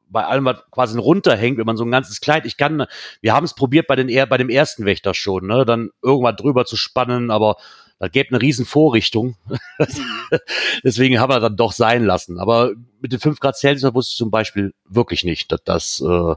[0.09, 2.87] bei allem, was quasi runterhängt, wenn man so ein ganzes Kleid, ich kann,
[3.21, 6.37] wir haben es probiert bei den, er- bei dem ersten Wächter schon, ne, dann irgendwann
[6.37, 7.57] drüber zu spannen, aber
[8.05, 9.37] das gäbe eine riesen Vorrichtung.
[10.85, 12.39] Deswegen haben wir dann doch sein lassen.
[12.39, 16.35] Aber mit den 5 Grad Celsius wusste ich zum Beispiel wirklich nicht, dass das äh,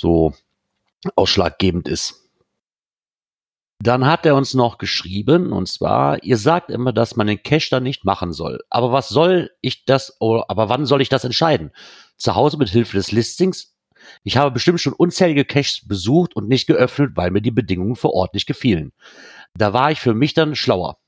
[0.00, 0.34] so
[1.16, 2.22] ausschlaggebend ist.
[3.82, 7.68] Dann hat er uns noch geschrieben, und zwar, ihr sagt immer, dass man den Cache
[7.70, 8.60] dann nicht machen soll.
[8.70, 11.72] Aber was soll ich das, oder, aber wann soll ich das entscheiden?
[12.16, 13.74] Zu Hause mit Hilfe des Listings?
[14.22, 18.14] Ich habe bestimmt schon unzählige Caches besucht und nicht geöffnet, weil mir die Bedingungen vor
[18.14, 18.92] Ort nicht gefielen.
[19.56, 20.98] Da war ich für mich dann schlauer.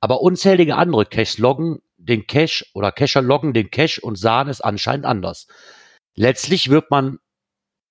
[0.00, 4.60] Aber unzählige andere Caches loggen den Cache oder Cacher loggen den Cache und sahen es
[4.60, 5.46] anscheinend anders.
[6.14, 7.18] Letztlich wird man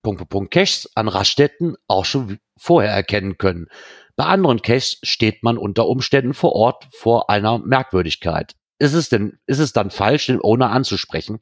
[0.04, 3.68] Punkt, Punkt, Caches an Raststätten auch schon vorher erkennen können.
[4.16, 8.56] Bei anderen Caches steht man unter Umständen vor Ort vor einer Merkwürdigkeit.
[8.80, 11.40] Ist es denn, ist es dann falsch, den Owner anzusprechen?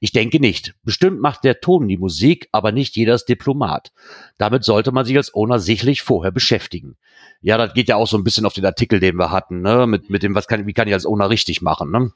[0.00, 0.74] Ich denke nicht.
[0.82, 3.92] Bestimmt macht der Ton die Musik, aber nicht jeder ist Diplomat.
[4.38, 6.96] Damit sollte man sich als Owner sicherlich vorher beschäftigen.
[7.40, 9.86] Ja, das geht ja auch so ein bisschen auf den Artikel, den wir hatten, ne?
[9.86, 12.12] Mit, mit dem, was kann, wie kann ich als Owner richtig machen, ne?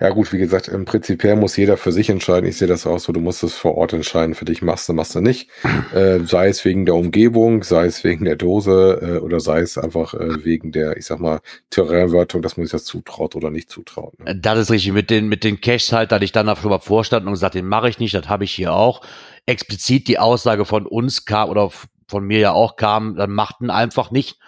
[0.00, 2.48] Ja gut, wie gesagt, im Prinzipiell muss jeder für sich entscheiden.
[2.48, 4.34] Ich sehe das auch so, du musst es vor Ort entscheiden.
[4.34, 5.48] Für dich machst du, machst du nicht.
[5.94, 9.76] Äh, sei es wegen der Umgebung, sei es wegen der Dose äh, oder sei es
[9.76, 13.68] einfach äh, wegen der, ich sag mal, Terrainwertung, dass man sich das zutraut oder nicht
[13.70, 14.16] zutraut.
[14.20, 14.36] Ne?
[14.36, 14.92] Das ist richtig.
[14.92, 17.56] Mit den, mit den Caches halt, da hatte ich dann schon mal vorstanden und gesagt,
[17.56, 19.00] den mache ich nicht, das habe ich hier auch.
[19.46, 21.70] Explizit die Aussage von uns kam oder
[22.06, 24.38] von mir ja auch kam, dann machten einfach nicht.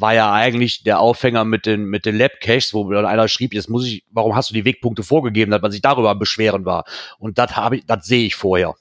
[0.00, 3.70] War ja eigentlich der Aufhänger mit den, mit den Lab-Caches, wo dann einer schrieb, jetzt
[3.70, 6.84] muss ich, warum hast du die Wegpunkte vorgegeben, dass man sich darüber beschweren war.
[7.18, 8.74] Und das habe ich, das sehe ich vorher.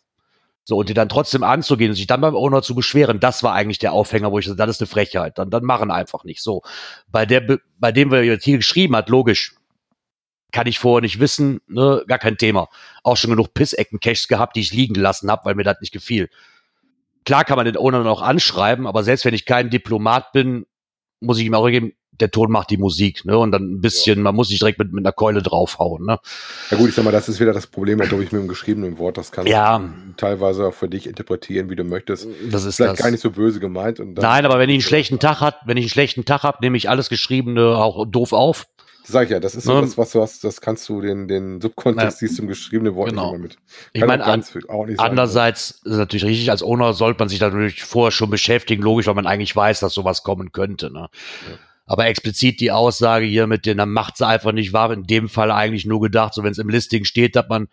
[0.65, 3.53] So, und die dann trotzdem anzugehen und sich dann beim Owner zu beschweren, das war
[3.53, 5.37] eigentlich der Aufhänger, wo ich gesagt, das ist eine Frechheit.
[5.37, 6.61] Dann, dann machen einfach nicht so.
[7.07, 9.55] Bei der, Be- bei dem wir jetzt hier geschrieben hat, logisch,
[10.51, 12.69] kann ich vorher nicht wissen, ne, gar kein Thema.
[13.03, 16.29] Auch schon genug Pissecken-Caches gehabt, die ich liegen gelassen habe, weil mir das nicht gefiel.
[17.25, 20.65] klar kann man den Owner noch anschreiben, aber selbst wenn ich kein Diplomat bin,
[21.23, 23.35] muss ich ihm auch geben, der Ton macht die Musik, ne?
[23.37, 26.19] Und dann ein bisschen, man muss nicht direkt mit, mit einer Keule draufhauen, ne?
[26.69, 28.99] Ja gut, ich sag mal, das ist wieder das Problem, glaube ich, mit dem geschriebenen
[28.99, 29.17] Wort.
[29.17, 29.79] Das kannst Ja.
[29.79, 32.27] du teilweise auch für dich interpretieren, wie du möchtest.
[32.51, 32.99] Das ist Vielleicht das.
[33.03, 33.99] gar nicht so böse gemeint.
[33.99, 36.77] Nein, aber wenn ich einen schlechten Tag hat, wenn ich einen schlechten Tag habe, nehme
[36.77, 38.67] ich alles Geschriebene auch doof auf.
[39.03, 39.81] Das sag ich ja, das ist so Ne?
[39.81, 42.27] das, was du hast, das kannst du den, den Subkontext, Ja.
[42.27, 43.23] siehst du im geschriebenen Wort Genau.
[43.25, 43.57] nicht immer mit.
[43.93, 44.99] Ich Kann meine, auch an, sein.
[44.99, 49.13] andererseits ist natürlich richtig, als Owner sollte man sich natürlich vorher schon beschäftigen, logisch, weil
[49.13, 50.91] man eigentlich weiß, dass sowas kommen könnte.
[50.91, 51.09] Ne?
[51.85, 55.27] Aber explizit die Aussage hier mit den, dann macht sie einfach nicht wahr, in dem
[55.27, 57.67] Fall eigentlich nur gedacht, so wenn es im Listing steht, dass man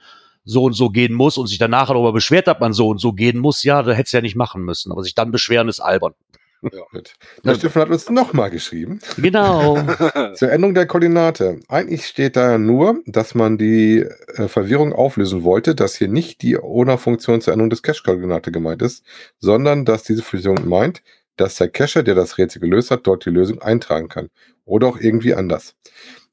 [0.45, 3.13] so und so gehen muss und sich danach darüber beschwert, dass man so und so
[3.13, 4.91] gehen muss, ja, da hätte es ja nicht machen müssen.
[4.91, 6.15] Aber sich dann beschweren ist albern.
[6.63, 7.15] Gut.
[7.43, 9.01] Der Stefan hat uns nochmal geschrieben.
[9.17, 9.79] Genau.
[10.35, 11.61] Zur Änderung der Koordinate.
[11.69, 16.59] Eigentlich steht da nur, dass man die äh, Verwirrung auflösen wollte, dass hier nicht die
[16.59, 19.05] Owner-Funktion zur Änderung des Cache-Koordinate gemeint ist,
[19.39, 21.03] sondern dass diese Funktion meint,
[21.37, 24.29] dass der Cacher, der das Rätsel gelöst hat, dort die Lösung eintragen kann.
[24.67, 25.75] Oder auch irgendwie anders.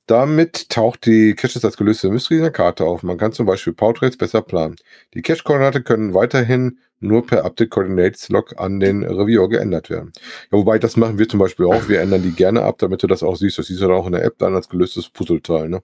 [0.07, 3.03] Damit taucht die Caches als gelöste Mystery in der Karte auf.
[3.03, 4.77] Man kann zum Beispiel Portraits besser planen.
[5.13, 10.13] Die Cache-Koordinate können weiterhin nur per Update Coordinates Log an den Reviewer geändert werden.
[10.51, 11.89] Ja, wobei das machen wir zum Beispiel auch.
[11.89, 13.59] Wir ändern die gerne ab, damit du das auch siehst.
[13.59, 15.69] Das siehst du dann auch in der App dann als gelöstes Puzzleteil.
[15.69, 15.83] Ne?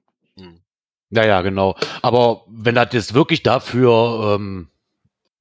[1.11, 1.75] Ja, ja, genau.
[2.01, 4.69] Aber wenn das jetzt wirklich dafür ähm,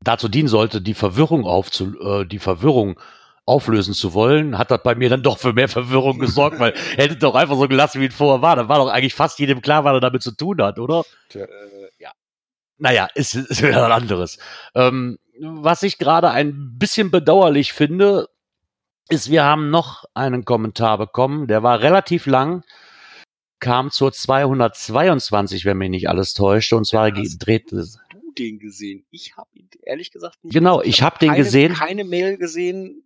[0.01, 3.01] dazu dienen sollte, die Verwirrung aufzu, äh, die Verwirrung
[3.45, 7.17] auflösen zu wollen, hat das bei mir dann doch für mehr Verwirrung gesorgt, weil hätte
[7.17, 8.57] doch einfach so gelassen, wie es vorher war.
[8.57, 11.03] Dann war doch eigentlich fast jedem klar, was er damit zu tun hat, oder?
[11.29, 11.45] Tja.
[11.45, 11.49] Äh,
[11.99, 12.13] ja.
[12.79, 14.39] Naja, ist, ist wieder was anderes.
[14.75, 18.29] Ähm, was ich gerade ein bisschen bedauerlich finde,
[19.09, 22.63] ist, wir haben noch einen Kommentar bekommen, der war relativ lang,
[23.59, 27.85] kam zur 222, wenn mich nicht alles täuschte, und zwar Ja, dreht du
[28.39, 29.05] den gesehen?
[29.11, 30.55] Ich habe ihn ehrlich gesagt nicht.
[30.55, 30.91] Genau, gesehen.
[30.91, 31.75] ich hab den keine, gesehen.
[31.75, 33.02] Keine Mail gesehen.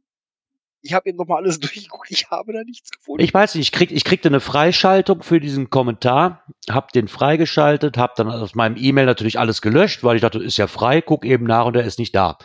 [0.86, 2.10] Ich habe eben nochmal alles durchgeguckt.
[2.10, 3.22] Ich habe da nichts gefunden.
[3.22, 7.98] Ich weiß nicht, ich, krieg, ich kriegte eine Freischaltung für diesen Kommentar, hab den freigeschaltet,
[7.98, 11.24] hab dann aus meinem E-Mail natürlich alles gelöscht, weil ich dachte, ist ja frei, guck
[11.24, 12.38] eben nach und er ist nicht da.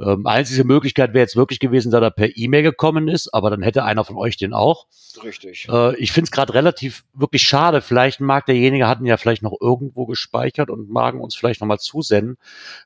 [0.00, 3.62] Ähm, einzige Möglichkeit wäre jetzt wirklich gewesen, dass er per E-Mail gekommen ist, aber dann
[3.62, 4.86] hätte einer von euch den auch.
[5.22, 5.68] Richtig.
[5.70, 7.82] Äh, ich finde es gerade relativ wirklich schade.
[7.82, 12.38] Vielleicht mag derjenige, hatten ja vielleicht noch irgendwo gespeichert und magen uns vielleicht nochmal zusenden,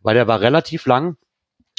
[0.02, 1.16] weil der war relativ lang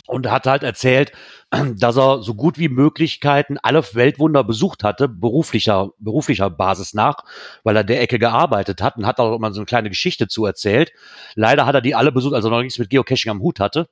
[0.08, 1.12] und hat halt erzählt,
[1.78, 7.18] dass er so gut wie Möglichkeiten alle Weltwunder besucht hatte, beruflicher, beruflicher Basis nach,
[7.64, 10.46] weil er der Ecke gearbeitet hat und hat auch immer so eine kleine Geschichte zu
[10.46, 10.92] erzählt.
[11.36, 13.88] Leider hat er die alle besucht, also noch nichts mit Geocaching am Hut hatte.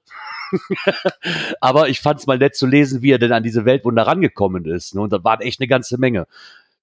[1.62, 4.65] Aber ich fand es mal nett zu lesen, wie er denn an diese Weltwunder rangekommen
[4.65, 4.95] ist.
[4.95, 5.01] Ne?
[5.01, 6.28] Und da waren echt eine ganze Menge.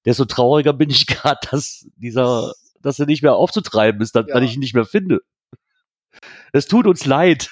[0.04, 4.34] Desto trauriger bin ich gerade, dass dieser, dass er nicht mehr aufzutreiben ist, dass, Ja.
[4.34, 5.20] dass ich ihn nicht mehr finde.
[6.52, 7.50] Es tut uns leid.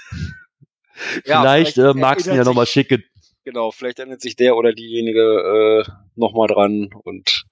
[1.25, 3.05] Ja, vielleicht äh, magst du ihn ja nochmal sich- schicken.
[3.45, 7.45] Genau, vielleicht erinnert sich der oder diejenige äh, nochmal dran und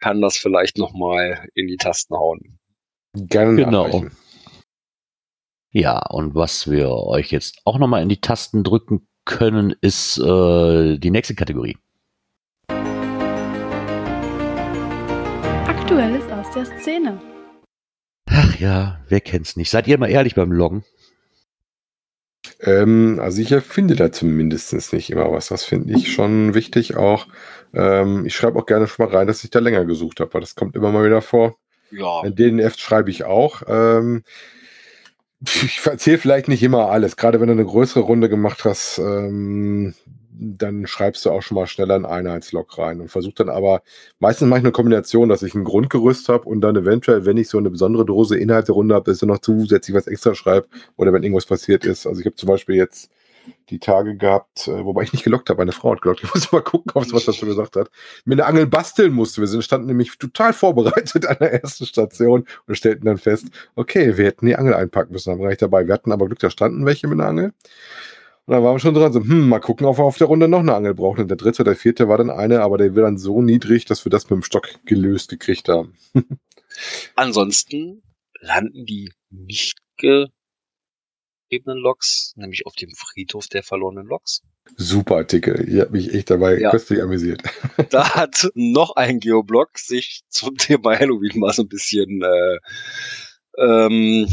[0.00, 2.58] kann das vielleicht nochmal in die Tasten hauen.
[3.14, 3.86] Gerne Genau.
[3.86, 4.16] nachreichen.
[5.70, 10.98] Ja, und was wir euch jetzt auch nochmal in die Tasten drücken können, ist äh,
[10.98, 11.76] die nächste Kategorie.
[15.66, 17.20] Aktuelles aus der Szene.
[18.26, 19.70] Ach ja, wer kennt's nicht?
[19.70, 20.84] Seid ihr mal ehrlich beim Loggen?
[22.64, 25.48] Ähm, also ich erfinde da zumindest nicht immer was.
[25.48, 27.26] Das finde ich schon wichtig auch.
[27.74, 30.40] Ähm, ich schreibe auch gerne schon mal rein, dass ich da länger gesucht habe, weil
[30.40, 31.56] das kommt immer mal wieder vor.
[31.90, 33.62] Ja, In DNF schreibe ich auch.
[33.68, 34.24] Ähm,
[35.40, 37.16] ich erzähle vielleicht nicht immer alles.
[37.16, 39.94] Gerade wenn du eine größere Runde gemacht hast, ähm,
[40.36, 43.82] dann schreibst du auch schon mal schneller einen Einheitslog rein und versuch dann aber,
[44.18, 47.48] meistens mache ich eine Kombination, dass ich ein Grundgerüst habe und dann eventuell, wenn ich
[47.48, 50.66] so eine besondere Dose Inhalt der Runde habe, dass ich noch zusätzlich was extra schreibe
[50.96, 52.06] oder wenn irgendwas passiert ist.
[52.06, 53.10] Also ich habe zum Beispiel jetzt
[53.70, 56.22] die Tage gehabt, äh, wobei ich nicht gelockt habe, meine Frau hat gelockt.
[56.24, 57.90] Ich muss mal gucken, ob was dazu gesagt hat.
[58.24, 59.40] Mir eine Angel basteln musste.
[59.40, 64.16] Wir sind, standen nämlich total vorbereitet an der ersten Station und stellten dann fest, okay,
[64.16, 65.86] wir hätten die Angel einpacken müssen, haben wir gar nicht dabei.
[65.86, 67.52] Wir hatten aber Glück, da standen welche mit einer Angel.
[68.46, 70.48] Und dann waren wir schon dran, so, hm, mal gucken, ob wir auf der Runde
[70.48, 71.20] noch eine Angel brauchen.
[71.22, 74.04] Und der dritte oder vierte war dann eine, aber der war dann so niedrig, dass
[74.04, 75.94] wir das mit dem Stock gelöst gekriegt haben.
[77.16, 78.02] ansonsten
[78.40, 84.42] landen die nicht gegebenen Loks, nämlich auf dem Friedhof der verlorenen Loks.
[84.76, 85.66] Super Artikel.
[85.68, 86.70] Ich habe mich echt dabei Ja.
[86.70, 87.42] köstlich amüsiert.
[87.90, 92.58] Da hat noch ein Geoblog sich zum Thema Halloween mal so ein bisschen äh,
[93.58, 94.26] ähm,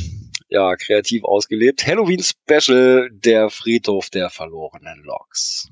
[0.51, 1.87] ja, kreativ ausgelebt.
[1.87, 5.69] Halloween Special, der Friedhof der verlorenen Loks.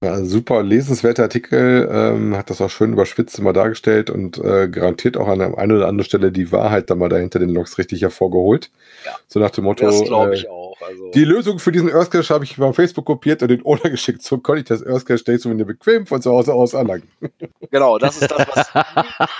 [0.00, 5.16] Ja, super lesenswerter Artikel, ähm, hat das auch schön überspitzt immer dargestellt und äh, garantiert
[5.16, 8.02] auch an der einen oder anderen Stelle die Wahrheit dann mal dahinter den Logs richtig
[8.02, 8.70] hervorgeholt.
[9.04, 9.16] Ja.
[9.26, 10.68] So nach dem Motto, Das glaube äh, ich auch.
[10.80, 10.86] auch.
[10.86, 11.10] Also.
[11.10, 14.22] Die Lösung für diesen Earth Cache habe ich bei Facebook kopiert und den Owner geschickt.
[14.22, 17.08] So konnte ich das Earth Cache Station bequem von zu Hause aus erlangen.
[17.70, 18.86] Genau, das ist das, was,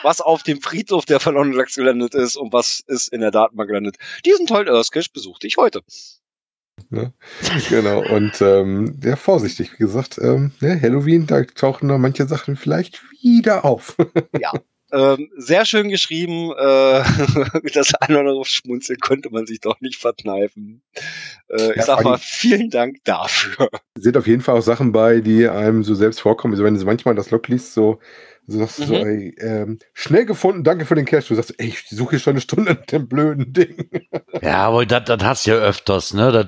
[0.03, 3.69] was auf dem Friedhof der verlorenen Lachs gelandet ist und was ist in der Datenbank
[3.69, 3.97] gelandet.
[4.27, 5.81] Diesen tollen Earth Cache besuchte ich heute.
[6.91, 7.13] Ne?
[7.69, 12.57] Genau, und ähm, ja, vorsichtig, wie gesagt, ähm, ne, Halloween, da tauchen noch manche Sachen
[12.57, 13.97] vielleicht wieder auf.
[14.41, 14.53] Ja.
[14.91, 16.51] Ähm, sehr schön geschrieben.
[16.53, 17.03] Äh,
[17.75, 20.83] das eine oder andere Schmunzeln konnte man sich doch nicht verkneifen.
[21.49, 23.69] Äh, ich Ja, sag mal, vielen Dank dafür.
[23.99, 26.55] sind auf jeden Fall auch Sachen bei, die einem so selbst vorkommen.
[26.55, 27.99] Also wenn du manchmal das Log liest, so,
[28.49, 29.07] so sagst du so, Mhm.
[29.07, 31.29] ey, ähm, schnell gefunden, danke für den Cash.
[31.29, 33.89] Du sagst, ey, ich suche hier schon eine Stunde nach dem blöden Ding.
[34.43, 36.33] Ja, aber das, das hast du ja öfters, ne?
[36.33, 36.47] Das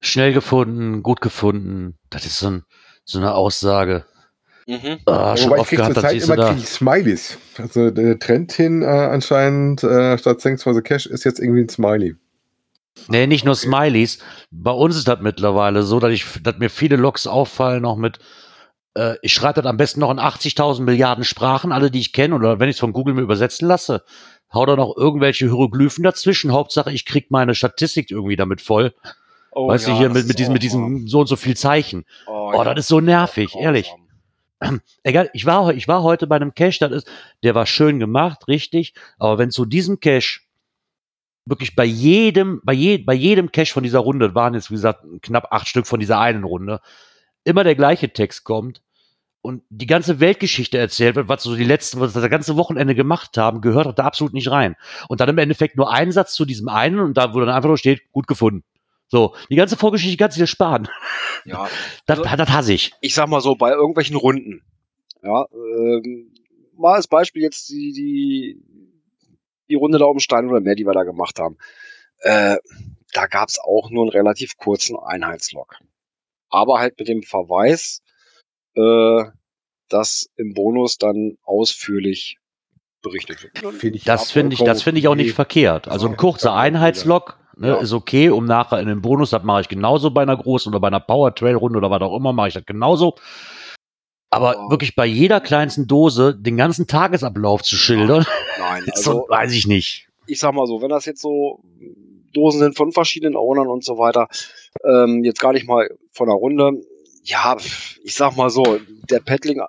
[0.00, 1.96] schnell gefunden, gut gefunden.
[2.10, 2.62] Das ist so, ein,
[3.04, 4.04] so eine Aussage.
[4.66, 4.98] Mhm.
[5.06, 6.48] Ah, schon Wobei ich oft krieg gehabt, Zeit du immer da.
[6.52, 7.38] krieg ich Smileys.
[7.56, 11.62] Also der Trend hin äh, anscheinend äh, statt Thanks for the Cash ist jetzt irgendwie
[11.62, 12.16] ein Smiley.
[13.08, 14.18] Nee, nicht nur Smileys.
[14.50, 18.18] Bei uns ist das mittlerweile so, dass, ich, dass mir viele Logs auffallen, noch mit,
[18.94, 22.34] äh, ich schreibe das am besten noch in 80.000 Milliarden Sprachen, alle, die ich kenne,
[22.34, 24.04] oder wenn ich es von Google mir übersetzen lasse,
[24.52, 26.52] hau da noch irgendwelche Hieroglyphen dazwischen.
[26.52, 28.94] Hauptsache, ich krieg meine Statistik irgendwie damit voll.
[29.52, 31.56] Oh, weißt ja, du, hier mit, mit, diesen, auch mit diesen so und so viel
[31.56, 32.04] Zeichen.
[32.26, 32.54] wahr.
[32.54, 32.74] Oh, ja.
[32.74, 33.92] das ist so nervig, ehrlich.
[35.02, 37.10] Egal, ich war, ich war heute bei einem Cache, das ist,
[37.42, 40.40] der war schön gemacht, richtig, aber wenn zu diesem Cache
[41.44, 45.04] wirklich bei jedem, bei, je, bei jedem Cache von dieser Runde, waren jetzt wie gesagt
[45.22, 46.80] knapp acht Stück von dieser einen Runde,
[47.48, 48.82] immer der gleiche Text kommt
[49.40, 52.94] und die ganze Weltgeschichte erzählt wird, was so die letzten, was wir das ganze Wochenende
[52.94, 54.76] gemacht haben, gehört doch da absolut nicht rein.
[55.08, 57.68] Und dann im Endeffekt nur ein Satz zu diesem einen und da, wo dann einfach
[57.68, 58.64] nur steht, gut gefunden.
[59.08, 60.88] So, die ganze Vorgeschichte kannst du dir sparen.
[61.44, 61.68] Ja,
[62.06, 62.92] Das, Also- das hasse ich.
[63.00, 64.62] ich sag mal so, bei irgendwelchen Runden.
[65.22, 66.32] Ja, ähm,
[66.76, 68.62] mal als Beispiel jetzt die, die,
[69.68, 71.56] die Runde da um Stein oder Meer, die wir da gemacht haben.
[72.20, 72.56] Äh,
[73.14, 75.76] da gab's auch nur einen relativ kurzen Einheitslog.
[76.50, 78.00] Aber halt mit dem Verweis,
[78.74, 79.24] äh,
[79.88, 82.38] dass im Bonus dann ausführlich
[83.02, 83.74] berichtet wird.
[83.74, 85.88] Finde ich Das finde ich, das finde ich auch nicht verkehrt.
[85.88, 87.76] Also ein kurzer Einheitslog ne, Ja.
[87.76, 90.80] ist okay, um nachher in den Bonus, das mache ich genauso bei einer großen oder
[90.80, 93.14] bei einer Power Trail Runde oder was auch immer, mache ich das genauso.
[94.30, 94.70] Aber Ja.
[94.70, 98.26] wirklich bei jeder kleinsten Dose den ganzen Tagesablauf zu schildern,
[98.58, 100.08] Nein, ist so, also weiß ich nicht.
[100.26, 101.62] ich sag mal so, wenn das jetzt so
[102.34, 104.28] Dosen sind von verschiedenen Ownern und so weiter,
[104.84, 106.82] ähm, jetzt gar nicht mal von der Runde,
[107.22, 107.56] ja,
[108.04, 109.60] ich sag mal so, der Paddling,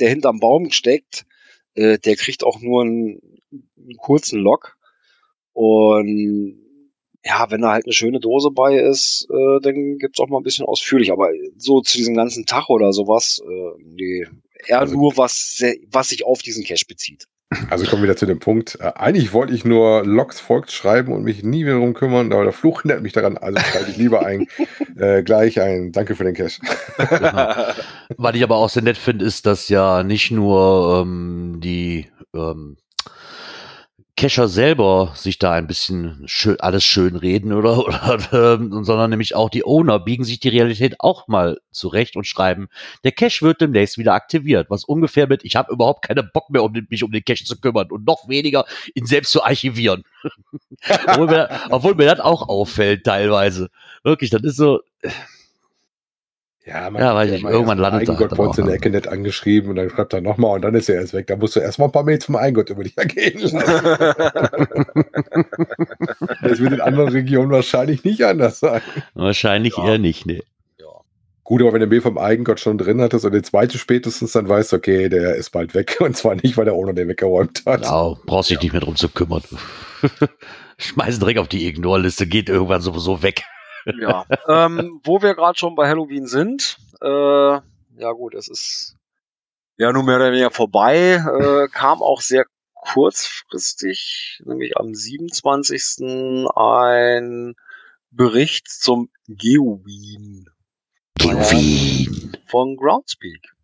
[0.00, 1.24] der hinterm Baum steckt,
[1.74, 3.20] äh, der kriegt auch nur einen,
[3.76, 4.76] einen kurzen Lock.
[5.52, 6.58] Und
[7.24, 10.42] ja, wenn da halt eine schöne Dose bei ist, äh, dann gibt's auch mal ein
[10.42, 14.26] bisschen ausführlich, aber so zu diesem ganzen Tag oder sowas, äh, nee,
[14.66, 17.26] eher Also- nur was, was sich auf diesen Cache bezieht.
[17.70, 18.78] Also kommen wir wieder zu dem Punkt.
[18.80, 22.44] Äh, eigentlich wollte ich nur Logs folgt schreiben und mich nie wieder darum kümmern, aber
[22.44, 23.36] der Fluch hindert mich daran.
[23.38, 24.46] Also schreibe ich lieber ein,
[24.96, 26.60] äh, gleich ein Danke für den Cash.
[28.16, 32.76] Was ich aber auch sehr nett finde, ist, dass ja nicht nur ähm, die ähm,
[34.22, 39.34] Cacher selber sich da ein bisschen schön, alles schön reden oder, oder ähm, sondern nämlich
[39.34, 42.68] auch die Owner biegen sich die Realität auch mal zurecht und schreiben,
[43.02, 46.62] der Cache wird demnächst wieder aktiviert, was ungefähr mit, ich habe überhaupt keinen Bock mehr,
[46.62, 50.04] um den, mich um den Cache zu kümmern und noch weniger, ihn selbst zu archivieren.
[51.08, 53.70] obwohl, mir, obwohl mir das auch auffällt teilweise.
[54.04, 54.82] Wirklich, das ist so,
[56.64, 58.74] Ja, Ja, weiß kriegt ich, irgendwann landet er Eigengott auch, in der?
[58.76, 61.26] Ecke nett angeschrieben und dann schreibt er nochmal und dann ist er erst weg.
[61.26, 63.58] Da musst du erstmal ein paar Mails vom Eigengott über dich ergehen lassen.
[66.42, 68.80] Das wird in anderen Regionen wahrscheinlich nicht anders sein.
[69.14, 69.86] wahrscheinlich Ja.
[69.92, 70.42] eher nicht, ne.
[71.44, 74.48] Gut, aber wenn du Mail vom Eigengott schon drin hattest und den zweiten spätestens, dann
[74.48, 75.96] weißt du, okay, der ist bald weg.
[76.00, 77.84] Und zwar nicht, weil der Owner den weggeräumt hat.
[77.84, 79.42] Ja, brauchst dich nicht mehr drum zu kümmern.
[80.78, 83.42] Schmeißen direkt auf die Ignore-Liste, geht irgendwann sowieso weg.
[84.00, 88.96] Ja, ähm, wo wir gerade schon bei Halloween sind, äh, ja gut, es ist
[89.76, 96.46] ja nun mehr oder weniger vorbei, äh, kam auch sehr kurzfristig, nämlich am 27.
[96.54, 97.54] ein
[98.10, 100.46] Bericht zum Geoween
[101.18, 102.36] Wien.
[102.46, 103.54] von Groundspeak.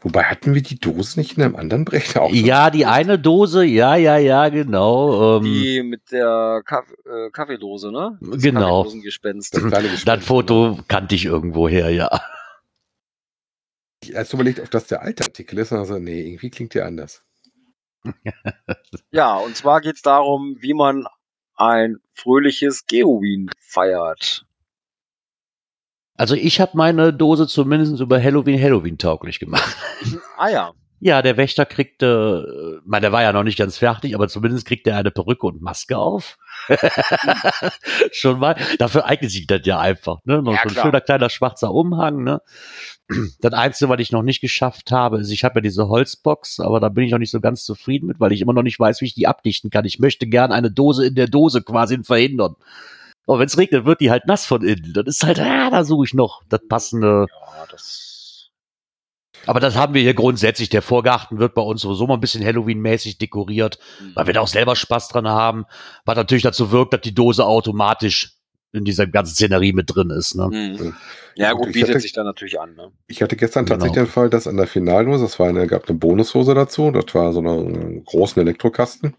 [0.00, 2.30] Wobei hatten wir die Dose nicht in einem anderen Bericht auch?
[2.30, 5.38] Ja, die eine Dose, ja, ja, ja, genau.
[5.38, 8.18] Ähm, Die mit der Kaff äh, Kaffeedose, ne?
[8.20, 8.82] Das Genau.
[8.82, 9.54] Kaffeedosengespenst.
[9.54, 12.08] Das Gespenst, das Foto kannte ich irgendwoher, ja.
[12.08, 12.22] genau.
[14.02, 15.72] Ich erst überlegt, ob das der alte Artikel ist.
[15.72, 17.22] Also, nee, irgendwie klingt der anders.
[19.10, 21.06] Ja, und zwar geht's darum, wie man
[21.56, 24.44] ein fröhliches Geoween feiert.
[26.18, 29.76] Also ich habe meine Dose zumindest über Halloween Halloween tauglich gemacht.
[30.36, 30.72] Ah ja.
[31.00, 34.90] Ja, der Wächter kriegte, äh, der war ja noch nicht ganz fertig, aber zumindest kriegte
[34.90, 36.38] er eine Perücke und Maske auf.
[38.12, 38.56] Schon mal.
[38.80, 40.42] Dafür eignet sich das ja einfach, ne?
[40.42, 40.84] Noch Ja, so ein klar.
[40.86, 42.40] schöner kleiner schwarzer Umhang, ne?
[43.40, 46.80] Das Einzige, was ich noch nicht geschafft habe, ist, ich habe ja diese Holzbox, aber
[46.80, 49.00] da bin ich noch nicht so ganz zufrieden mit, weil ich immer noch nicht weiß,
[49.00, 49.84] wie ich die abdichten kann.
[49.84, 52.56] Ich möchte gern eine Dose in der Dose quasi verhindern.
[53.28, 54.94] Aber wenn es regnet, wird die halt nass von innen.
[54.94, 57.26] Das ist halt, ah, da suche ich noch das passende.
[57.28, 58.48] Ja, das.
[59.46, 60.70] Aber das haben wir hier grundsätzlich.
[60.70, 63.78] Der Vorgarten wird bei uns sowieso mal ein bisschen Halloween-mäßig dekoriert,
[64.14, 65.66] weil wir da auch selber Spaß dran haben.
[66.06, 68.37] Was natürlich dazu wirkt, dass die Dose automatisch
[68.72, 70.34] in dieser ganzen Szenerie mit drin ist.
[70.34, 70.48] Ne?
[70.48, 70.94] Mhm.
[71.34, 72.90] Ja, gut, Ich bietet hatte- sich dann natürlich an, ne?
[73.06, 74.06] Ich hatte gestern tatsächlich Genau.
[74.06, 77.32] den Fall, dass an der Finaldose, das war eine, gab eine Bonushose dazu, das war
[77.32, 79.14] so eine großen Elektrokasten,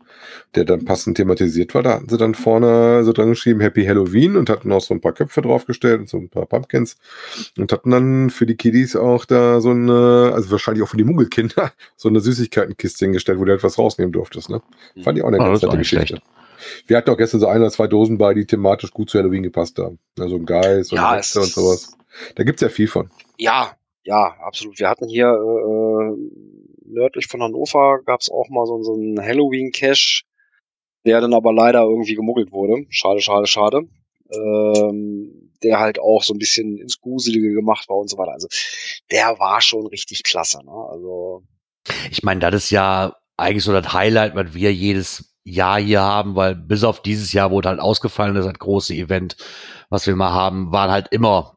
[0.53, 1.81] der dann passend thematisiert war.
[1.81, 5.01] Da hatten sie dann vorne so dran geschrieben Happy Halloween und hatten auch so ein
[5.01, 6.97] paar Köpfe draufgestellt und so ein paar Pumpkins
[7.57, 11.05] und hatten dann für die Kiddies auch da so eine, also wahrscheinlich auch für die
[11.05, 14.49] Muggelkinder, so eine Süßigkeitenkiste hingestellt, wo du etwas rausnehmen durftest.
[14.49, 14.61] Ne?
[15.01, 16.19] Fand ich auch eine Ah, ganz nette Geschichte.
[16.85, 19.43] Wir hatten auch gestern so ein oder zwei Dosen bei, die thematisch gut zu Halloween
[19.43, 19.99] gepasst haben.
[20.17, 21.97] Also ein Geist und Ja, es Hexe und sowas.
[22.35, 23.09] Da gibt's ja viel von.
[23.37, 24.79] Ja, ja, absolut.
[24.79, 26.15] Wir hatten hier äh,
[26.85, 30.23] nördlich von Hannover gab's auch mal so, so einen Halloween-Cache,
[31.05, 32.85] der dann aber leider irgendwie gemuggelt wurde.
[32.89, 33.81] Schade, schade, schade.
[34.31, 38.31] Ähm, der halt auch so ein bisschen ins Gruselige gemacht war und so weiter.
[38.31, 38.47] Also
[39.11, 40.59] der war schon richtig klasse.
[40.63, 40.71] Ne?
[40.71, 41.43] Also
[42.11, 46.35] Ich meine, das ist ja eigentlich so das Highlight, was wir jedes Jahr hier haben,
[46.35, 49.37] weil bis auf dieses Jahr, wo es halt ausgefallen ist, das große Event,
[49.89, 51.55] was wir mal haben, waren halt immer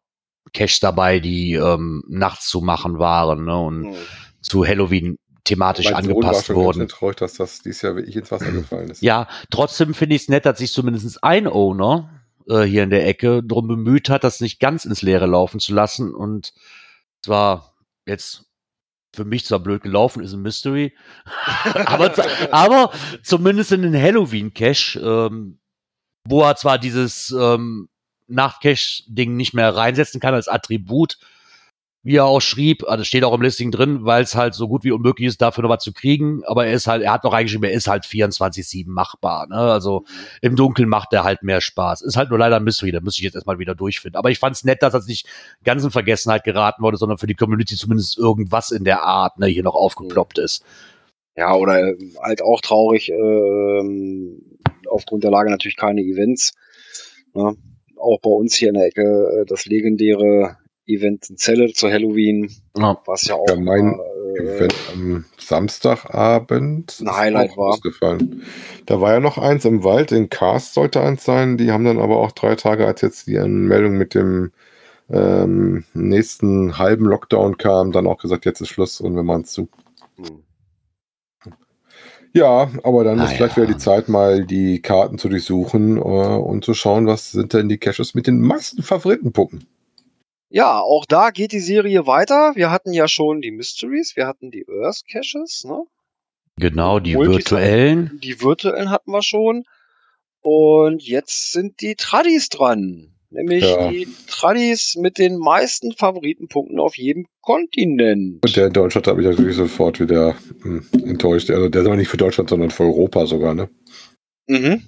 [0.52, 3.94] Cash dabei, die ähm, nachts zu machen waren ne, und hm.
[4.40, 6.78] zu Halloween thematisch Mein Sohn war angepasst schon wurden.
[6.80, 9.02] schön traurig, dass das dieses Jahr wirklich ins Wasser gefallen ist.
[9.02, 13.06] Ja, trotzdem finde ich es nett, dass sich zumindest ein Owner äh, hier in der
[13.06, 16.14] Ecke darum bemüht hat, das nicht ganz ins Leere laufen zu lassen.
[16.14, 16.52] Und
[17.22, 17.74] zwar
[18.06, 18.44] jetzt
[19.14, 20.94] für mich zwar blöd gelaufen, ist ein Mystery,
[21.86, 22.12] aber,
[22.50, 25.58] aber zumindest in den Halloween-Cache, ähm,
[26.26, 27.88] wo er zwar dieses ähm,
[28.28, 31.18] Nacht-Cache-Ding nicht mehr reinsetzen kann als Attribut,
[32.04, 34.82] wie er auch schrieb, also steht auch im Listing drin, weil es halt so gut
[34.82, 37.32] wie unmöglich ist, dafür noch was zu kriegen, aber er ist halt, er hat noch
[37.32, 39.56] reingeschrieben, er ist halt 24-7 machbar, ne?
[39.56, 40.04] Also
[40.40, 42.02] im Dunkeln macht er halt mehr Spaß.
[42.02, 44.16] Ist halt nur leider ein Mystery, da müsste ich jetzt erstmal wieder durchfinden.
[44.16, 45.28] Aber ich fand es nett, dass das nicht
[45.62, 49.46] ganz in Vergessenheit geraten wurde, sondern für die Community zumindest irgendwas in der Art, ne,
[49.46, 50.64] hier noch aufgeploppt ist.
[51.36, 54.42] Ja, oder halt auch traurig, ähm,
[54.88, 56.52] aufgrund der Lage natürlich keine Events.
[57.32, 57.56] Ne?
[57.96, 62.50] Auch bei uns hier in der Ecke äh, das legendäre Event in Celle zu Halloween,
[62.76, 62.98] Ja.
[63.06, 63.98] was ja auch Ja, mein
[64.36, 67.70] äh, Event am Samstagabend Ein Highlight war.
[67.74, 68.42] ausgefallen.
[68.86, 71.56] Da war ja noch eins im Wald, in Cast sollte eins sein.
[71.56, 74.52] Die haben dann aber auch drei Tage, als jetzt die Anmeldung mit dem
[75.10, 79.52] ähm, nächsten halben Lockdown kam, dann auch gesagt, jetzt ist Schluss und wir machen es
[79.52, 79.68] zu.
[80.16, 80.42] hm.
[82.34, 83.64] Ja, aber dann Ah, ist vielleicht ja.
[83.64, 87.68] wieder die Zeit, mal die Karten zu durchsuchen äh, und zu schauen, was sind denn
[87.68, 89.66] die Caches mit den meisten Favoritenpuppen.
[90.54, 92.52] Ja, auch da geht die Serie weiter.
[92.54, 95.82] Wir hatten ja schon die Mysteries, wir hatten die Earth Caches, ne?
[96.58, 98.20] Genau, die Multis- virtuellen.
[98.22, 99.64] Die virtuellen hatten wir schon.
[100.42, 103.14] Und jetzt sind die Tradis dran.
[103.30, 103.88] Nämlich Ja.
[103.90, 108.44] die Tradis mit den meisten Favoritenpunkten auf jedem Kontinent.
[108.44, 111.50] Und der in Deutschland habe ich natürlich sofort wieder hm, enttäuscht.
[111.50, 113.70] Also der ist aber nicht für Deutschland, sondern für Europa sogar, ne?
[114.48, 114.82] mhm.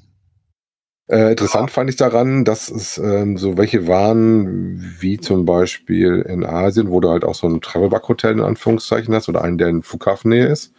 [1.06, 6.44] Äh, interessant fand ich daran, dass es ähm, so welche waren, wie zum Beispiel in
[6.44, 9.82] Asien, wo du halt auch so ein Travelback-Hotel in Anführungszeichen hast oder einen, der in
[9.82, 10.72] Flughafennähe ist.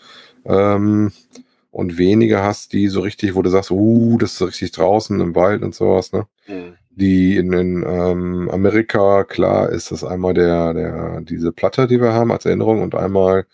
[0.45, 1.11] Ähm,
[1.69, 5.19] und wenige hast, die so richtig, wo du sagst, uh, das ist so richtig draußen
[5.19, 6.25] im Wald und sowas, ne?
[6.47, 6.75] Mhm.
[6.91, 12.13] Die in, in ähm, Amerika, klar, ist das einmal der, der, diese Platte, die wir
[12.13, 13.45] haben als Erinnerung und einmal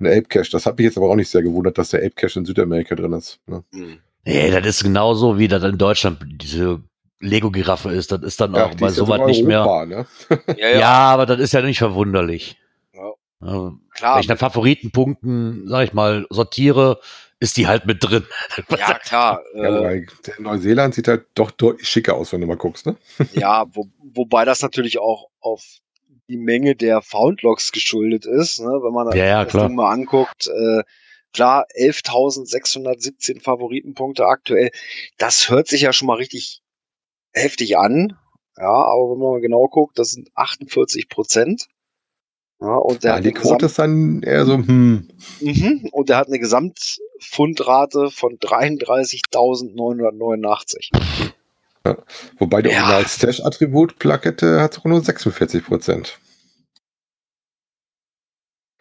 [0.00, 0.50] ein Ape Cache.
[0.50, 2.96] Das hat mich jetzt aber auch nicht sehr gewundert, dass der Ape Cache in Südamerika
[2.96, 3.38] drin ist.
[3.46, 3.62] Ne?
[3.70, 3.98] Mhm.
[4.28, 6.82] Nee, das ist genauso, wie das in Deutschland diese
[7.20, 8.12] Lego-Giraffe ist.
[8.12, 9.60] Das ist dann auch die bei ja sowas nicht mehr.
[9.62, 10.06] Europa, Ne?
[10.56, 12.56] Ja, Ja, ja, aber das ist ja nicht verwunderlich.
[12.92, 13.12] Ja.
[13.40, 14.14] Ja, klar.
[14.16, 17.00] Wenn ich nach Favoritenpunkten, sag ich mal, sortiere,
[17.40, 18.24] ist die halt mit drin.
[18.78, 19.42] Ja, klar.
[19.54, 20.06] Ja, Äh,
[20.38, 22.96] Neuseeland sieht halt doch deutlich schicker aus, wenn du mal guckst, ne?
[23.32, 25.62] ja, wo, wobei das natürlich auch auf
[26.28, 28.66] die Menge der Foundlocks geschuldet ist, ne?
[28.66, 29.66] wenn man Ja, ja, das klar.
[29.68, 30.46] Ding mal anguckt.
[30.48, 30.82] Äh,
[31.32, 34.70] klar, 11.617 Favoritenpunkte aktuell.
[35.18, 36.62] Das hört sich ja schon mal richtig
[37.32, 38.16] heftig an.
[38.56, 41.66] Ja, aber wenn man mal genau guckt, das sind 48 Prozent.
[42.60, 45.08] Ja, und der Ja, hat die eine Quote ist dann eher so, hm,
[45.40, 45.88] Mhm.
[45.92, 50.90] Und der hat eine Gesamtfundrate von 33.989.
[52.38, 52.80] wobei der Ja.
[52.82, 56.18] Original Stash-Attribut-Plakette hat sogar nur 46 Prozent.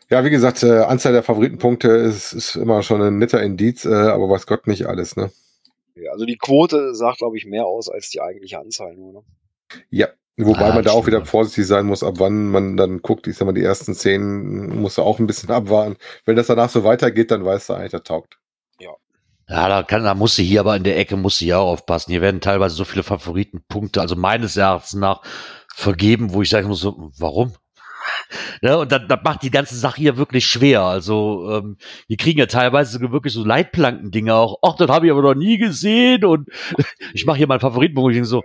[0.10, 3.94] Ja, wie gesagt, äh, Anzahl der Favoritenpunkte ist, ist immer schon ein netter Indiz, äh,
[3.94, 5.32] aber weiß Gott nicht alles, ne?
[5.96, 9.14] Ja, also die Quote sagt, glaube ich, mehr aus als die eigentliche Anzahl nur.
[9.14, 9.24] Ne?
[9.90, 13.28] Ja, wobei Ah, man da auch wieder vorsichtig sein muss, ab wann man dann guckt.
[13.28, 15.98] Ich sag mal, die ersten zehn muss er auch ein bisschen abwarten.
[16.26, 18.38] Wenn das danach so weitergeht, dann weiß er eigentlich, der taugt.
[19.50, 21.72] Ja, da kann, da muss sie hier aber in der Ecke muss sie ja auch
[21.72, 22.12] aufpassen.
[22.12, 25.22] Hier werden teilweise so viele Favoritenpunkte, also meines Erachtens nach,
[25.74, 27.54] vergeben, wo ich sagen muss, so, warum?
[28.62, 30.82] Ja, und das, das macht die ganze Sache hier wirklich schwer.
[30.82, 31.78] Also, ähm,
[32.10, 34.60] die kriegen ja teilweise sogar wirklich so Leitplanken-Dinge auch.
[34.62, 36.26] Ach, das habe ich aber noch nie gesehen.
[36.26, 36.50] Und
[37.14, 38.44] ich mache hier meinen Favoritenpunkt und ich so,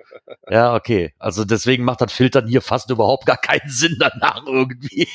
[0.51, 1.13] ja, okay.
[1.19, 5.09] Also deswegen macht das Filtern hier fast überhaupt gar keinen Sinn danach irgendwie.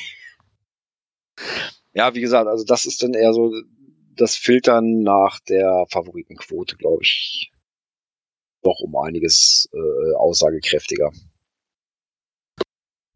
[1.94, 3.52] Ja, wie gesagt, also das ist dann eher so
[4.16, 7.52] das Filtern nach der Favoritenquote, glaube ich,
[8.62, 11.12] doch um einiges äh, aussagekräftiger.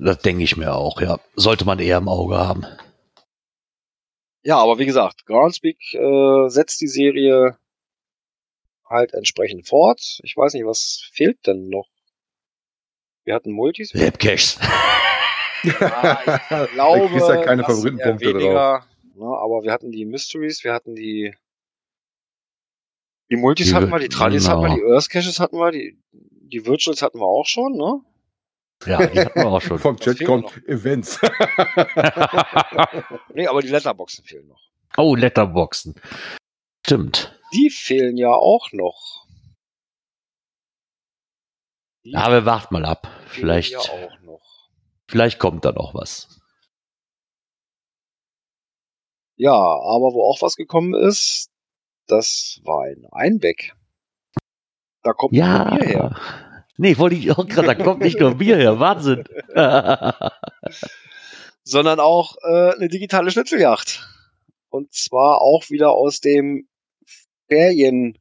[0.04, 1.18] Das denke ich mir auch, ja.
[1.36, 2.66] Sollte man eher im Auge haben.
[4.44, 7.56] Ja, aber wie gesagt, Groundspeak äh, setzt die Serie
[8.88, 10.20] halt entsprechend fort.
[10.24, 11.88] Ich weiß nicht, was fehlt denn noch?
[13.24, 13.94] Wir hatten Multis.
[13.94, 14.58] Webcaches.
[15.64, 18.42] Ja, ich Da glaube, ja keine Favoritenpunkte drauf.
[18.42, 18.84] weniger,
[19.14, 21.32] Ne, aber wir hatten die Mysteries, wir hatten die
[23.30, 24.80] die Multis Die hatten wir- die Tradis hatten wir, genau.
[24.88, 28.00] die Earth Caches hatten wir, die die Virtuals hatten wir auch schon, ne?
[28.86, 29.78] Ja, die hatten wir auch schon.
[29.78, 31.20] Vom Chat kommt Events.
[33.34, 34.60] Nee, aber die Letterboxen fehlen noch.
[34.96, 35.94] oh, Letterboxen.
[36.86, 37.38] Stimmt.
[37.54, 39.26] Die fehlen ja auch noch.
[42.04, 43.08] Die Aber wart mal ab.
[43.28, 44.68] Vielleicht, ja auch noch.
[45.08, 46.40] vielleicht kommt da noch was.
[49.36, 51.50] Ja, aber wo auch was gekommen ist,
[52.06, 53.74] das war ein Einbeck.
[55.02, 55.70] Da kommt Ja.
[55.70, 56.51] nur Bier her.
[56.78, 58.80] Nee, wollte ich auch gerade, da kommt nicht nur Bier her.
[58.80, 59.24] Wahnsinn.
[61.64, 64.08] sondern auch äh, eine digitale Schnitzeljagd.
[64.68, 66.68] Und zwar auch wieder aus dem
[67.48, 68.18] Ferien,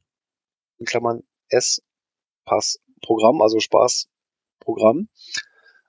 [0.78, 5.08] in Klammern S-Pass-Programm, also Spaßprogramm,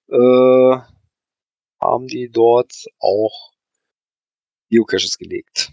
[0.09, 0.77] äh,
[1.79, 3.51] haben die dort auch
[4.69, 5.71] Geocaches gelegt.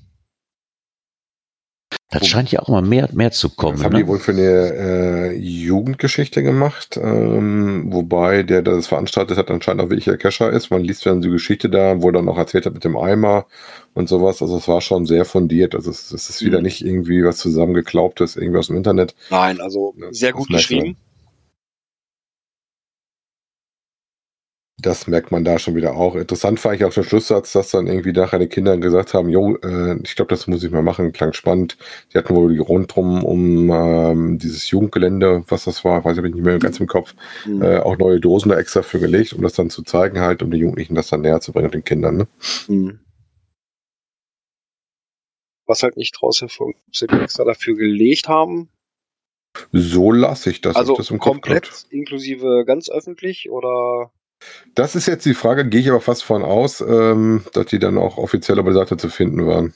[2.11, 3.77] Das scheint ja auch mal mehr, mehr zu kommen.
[3.77, 4.01] Das haben ne?
[4.01, 9.83] die wohl für eine äh, Jugendgeschichte gemacht, ähm, wobei der, der das veranstaltet hat, anscheinend
[9.83, 10.71] auch wirklich der Cacher ist.
[10.71, 13.47] Man liest dann die Geschichte da, wo er dann auch erzählt hat mit dem Eimer
[13.95, 14.43] und sowas.
[14.43, 15.75] Also es war schon sehr fundiert.
[15.77, 16.65] Also es, es ist wieder Mhm.
[16.65, 19.15] nicht irgendwie was zusammengeklaubtes, irgendwie aus dem Internet.
[19.31, 20.97] Nein, also sehr gut merkt man.
[24.83, 26.15] Das merkt man da schon wieder auch.
[26.15, 29.57] Interessant fand ich auch den Schlusssatz, dass dann irgendwie nachher die Kinder gesagt haben, jo,
[29.57, 31.77] äh, ich glaube, das muss ich mal machen, klang spannend.
[32.13, 36.37] Die hatten wohl die rundrum um ähm, dieses Jugendgelände, was das war, weiß ich nicht
[36.37, 37.15] mehr ganz im Kopf,
[37.47, 37.63] Mhm.
[37.63, 40.51] äh, auch neue Dosen da extra für gelegt, um das dann zu zeigen halt, um
[40.51, 42.17] die Jugendlichen das dann näher zu bringen, den Kindern.
[42.17, 42.29] Ne?
[42.69, 43.01] Mhm.
[45.67, 48.69] Was halt nicht draus hervorgeht, sie extra dafür gelegt haben.
[49.73, 50.77] So lasse ich das.
[50.77, 54.13] also das im Kopf komplett inklusive ganz öffentlich oder
[54.75, 57.99] Das ist jetzt die Frage, gehe ich aber fast von aus, ähm, dass die dann
[57.99, 59.75] auch offiziell auf der Seite zu finden waren,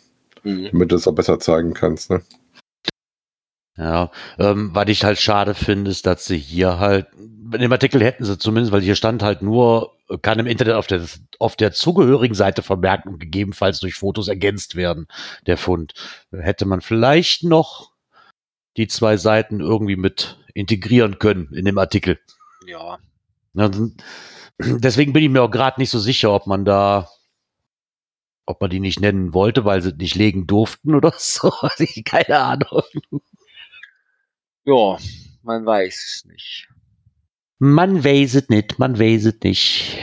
[0.73, 2.11] damit du es auch besser zeigen kannst.
[2.11, 2.23] Ne?
[3.77, 8.03] Ja, ähm, was ich halt schade finde, ist, dass sie hier halt, in dem Artikel
[8.03, 11.05] hätten sie zumindest, weil hier stand halt nur, kann im Internet auf der,
[11.41, 15.09] auf der zugehörigen Seite vermerkt und gegebenenfalls durch Fotos ergänzt werden,
[15.47, 15.95] der Fund.
[16.31, 17.91] Hätte man vielleicht noch
[18.77, 22.19] die zwei Seiten irgendwie mit integrieren können in dem Artikel.
[22.67, 22.99] ja.
[23.57, 23.97] Ja, dann-
[24.59, 27.09] Deswegen bin ich mir auch gerade nicht so sicher, ob man da,
[28.47, 31.53] ob man die nicht nennen wollte, weil sie nicht legen durften oder so.
[32.05, 32.83] Keine Ahnung.
[34.65, 34.97] Ja,
[35.43, 36.69] man weiß es nicht.
[37.59, 39.99] Man weiß es nicht, man weiß es nicht.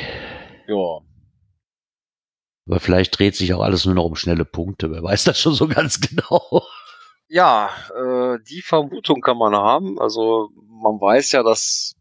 [0.67, 0.99] Ja.
[2.67, 4.91] Aber vielleicht dreht sich auch alles nur noch um schnelle Punkte.
[4.91, 6.63] Wer weiß das schon so ganz genau.
[7.27, 9.99] Ja, äh, die Vermutung kann man haben.
[9.99, 11.95] Also man weiß ja, dass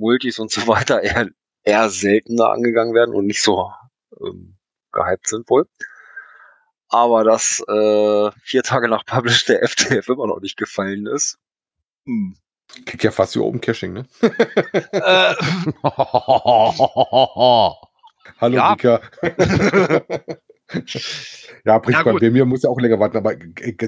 [0.00, 1.28] Multis und so weiter eher,
[1.62, 3.70] eher seltener angegangen werden und nicht so
[4.20, 4.56] ähm,
[4.92, 5.66] gehypt sind wohl.
[6.88, 11.38] Aber dass äh, vier Tage nach Publish der FTF immer noch nicht gefallen ist.
[12.06, 12.36] Hm.
[12.86, 14.06] Kriegt ja fast wie Open Caching, ne?
[14.22, 15.34] Äh,
[18.40, 18.70] Hallo, Ja.
[18.70, 19.00] Mika.
[21.64, 23.34] ja, bricht Ja, bei mir muss ja auch länger warten, aber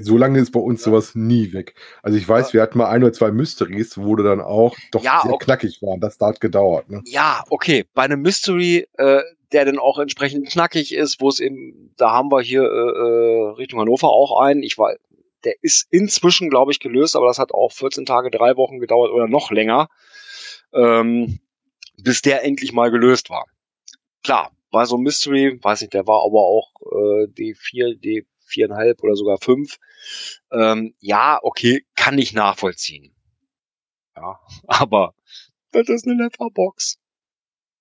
[0.01, 1.75] so lange ist bei uns sowas nie weg.
[2.01, 5.03] Also ich weiß, wir hatten mal ein oder zwei Mysteries, wo du dann auch doch
[5.03, 5.45] Ja, sehr okay.
[5.45, 5.99] knackig waren.
[5.99, 7.01] Das hat gedauert, ne?
[7.05, 7.85] Ja, okay.
[7.93, 9.21] Bei einem Mystery, äh,
[9.51, 13.49] der dann auch entsprechend knackig ist, wo es eben, da haben wir hier äh, äh,
[13.57, 14.63] Richtung Hannover auch einen.
[14.63, 14.95] Ich war,
[15.43, 19.11] der ist inzwischen, glaube ich, gelöst, aber das hat auch 14 Tage, drei Wochen gedauert
[19.11, 19.87] oder noch länger,
[20.73, 21.39] ähm,
[22.01, 23.45] bis der endlich mal gelöst war.
[24.23, 29.15] Klar, war so ein Mystery, weiß nicht, der war aber auch äh, D4, D4,5 oder
[29.15, 29.77] sogar 5.
[30.51, 33.13] Ähm, ja, okay, kann ich nachvollziehen.
[34.15, 35.13] Ja, aber
[35.71, 36.97] das ist eine Letterbox.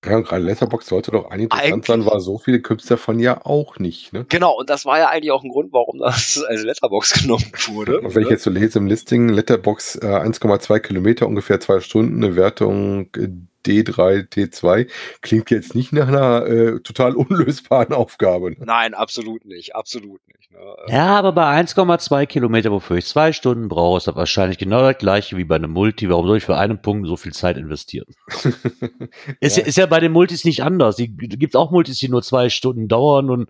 [0.05, 3.47] Ja, und gerade Letterbox sollte doch eigentlich interessant sein, war so viele gibt's davon ja
[3.47, 4.13] auch nicht.
[4.13, 4.27] Ne?
[4.29, 8.01] Genau, und das war ja eigentlich auch ein Grund, warum das als Letterbox genommen wurde.
[8.01, 12.23] Und wenn ich jetzt so lese im Listing, Letterbox äh, 1,2 Kilometer, ungefähr zwei Stunden,
[12.23, 13.29] eine Wertung äh,
[13.67, 14.89] D3, T2,
[15.21, 18.51] klingt jetzt nicht nach einer äh, total unlösbaren Aufgabe.
[18.53, 18.57] Ne?
[18.61, 20.51] Nein, absolut nicht, absolut nicht.
[20.51, 20.59] Ne?
[20.89, 24.99] Ja, aber bei 1,2 Kilometer, wofür ich zwei Stunden brauche, ist das wahrscheinlich genau das
[24.99, 26.09] gleiche wie bei einem Multi.
[26.11, 28.07] Warum soll ich für einen Punkt so viel Zeit investieren?
[29.41, 29.63] Ist, ja.
[29.63, 29.69] Ja.
[29.69, 30.97] ist ja bei den Multis nicht anders.
[30.97, 33.49] Die gibt auch Multis, die nur zwei Stunden dauern und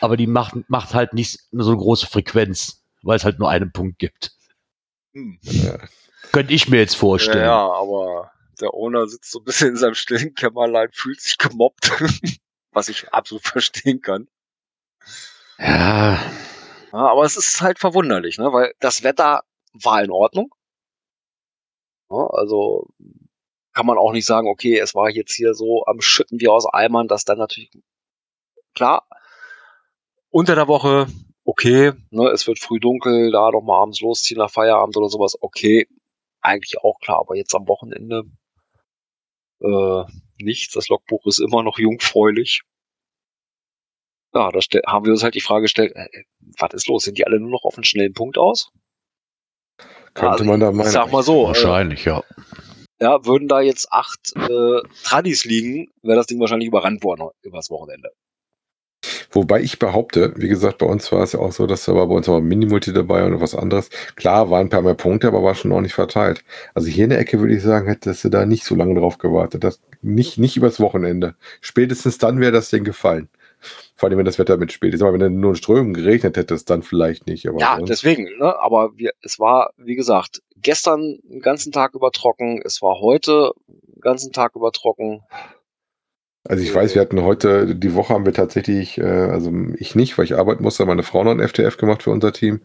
[0.00, 3.72] aber die macht, macht halt nicht so eine große Frequenz, weil es halt nur einen
[3.72, 4.32] Punkt gibt.
[5.14, 5.38] Hm.
[5.42, 5.78] Ja.
[6.32, 7.44] Könnte ich mir jetzt Ja, vorstellen.
[7.44, 8.30] ja, aber
[8.60, 11.90] der Owner sitzt so ein bisschen in seinem stillen Kämmerlein, fühlt sich gemobbt,
[12.72, 14.28] was ich absolut verstehen kann.
[15.58, 16.20] Ja,
[16.92, 18.52] Ja, aber es ist halt verwunderlich, ne?
[18.52, 19.42] weil das Wetter
[19.72, 20.54] war in Ordnung.
[22.10, 22.88] Ja, also
[23.72, 26.66] kann man auch nicht sagen, okay, es war jetzt hier so am Schütten wie aus
[26.66, 27.70] Eimern, dass dann natürlich
[28.74, 29.06] klar
[30.30, 31.06] unter der Woche
[31.44, 35.36] okay, ne, es wird früh dunkel, da noch mal abends losziehen nach Feierabend oder sowas,
[35.40, 35.88] okay,
[36.40, 38.24] eigentlich auch klar, aber jetzt am Wochenende
[39.60, 40.04] äh,
[40.42, 40.74] nichts.
[40.74, 42.62] Das Logbuch ist immer noch jungfräulich.
[44.32, 46.06] Ja, da haben wir uns halt die Frage gestellt, äh,
[46.58, 47.04] was ist los?
[47.04, 48.70] Sind die alle nur noch auf einen schnellen Punkt aus?
[50.14, 50.90] Könnte Also, man da Ich meinen.
[50.90, 52.22] sag mal so, äh, wahrscheinlich, ja.
[53.00, 57.70] ja, würden da jetzt acht äh, Tradis liegen, wäre das Ding wahrscheinlich überrannt worden übers
[57.70, 58.10] Wochenende.
[59.32, 62.06] Wobei ich behaupte, wie gesagt, bei uns war es ja auch so, dass da war
[62.08, 63.88] bei uns aber Minimulti dabei und was anderes.
[64.16, 66.42] Klar, waren ein paar mehr Punkte, aber war schon ordentlich verteilt.
[66.74, 69.18] Also hier in der Ecke würde ich sagen, hättest du da nicht so lange drauf
[69.18, 69.62] gewartet.
[69.62, 71.36] Das, nicht, nicht übers Wochenende.
[71.60, 73.28] Spätestens dann wäre das Ding gefallen.
[73.94, 74.94] Vor allem, wenn das Wetter mitspielt.
[74.94, 77.46] Ich sag mal, wenn nur in Strömen geregnet hätte, es dann vielleicht nicht.
[77.46, 78.58] Aber Ja, sonst- deswegen, ne?
[78.58, 83.52] aber wir, es war, wie gesagt, gestern den ganzen Tag über trocken, es war heute
[83.68, 85.22] den ganzen Tag über trocken.
[86.48, 90.16] Also ich weiß, wir hatten heute, die Woche haben wir tatsächlich, äh, also ich nicht,
[90.16, 92.62] weil ich arbeiten musste, meine Frau noch ein FTF gemacht für unser Team.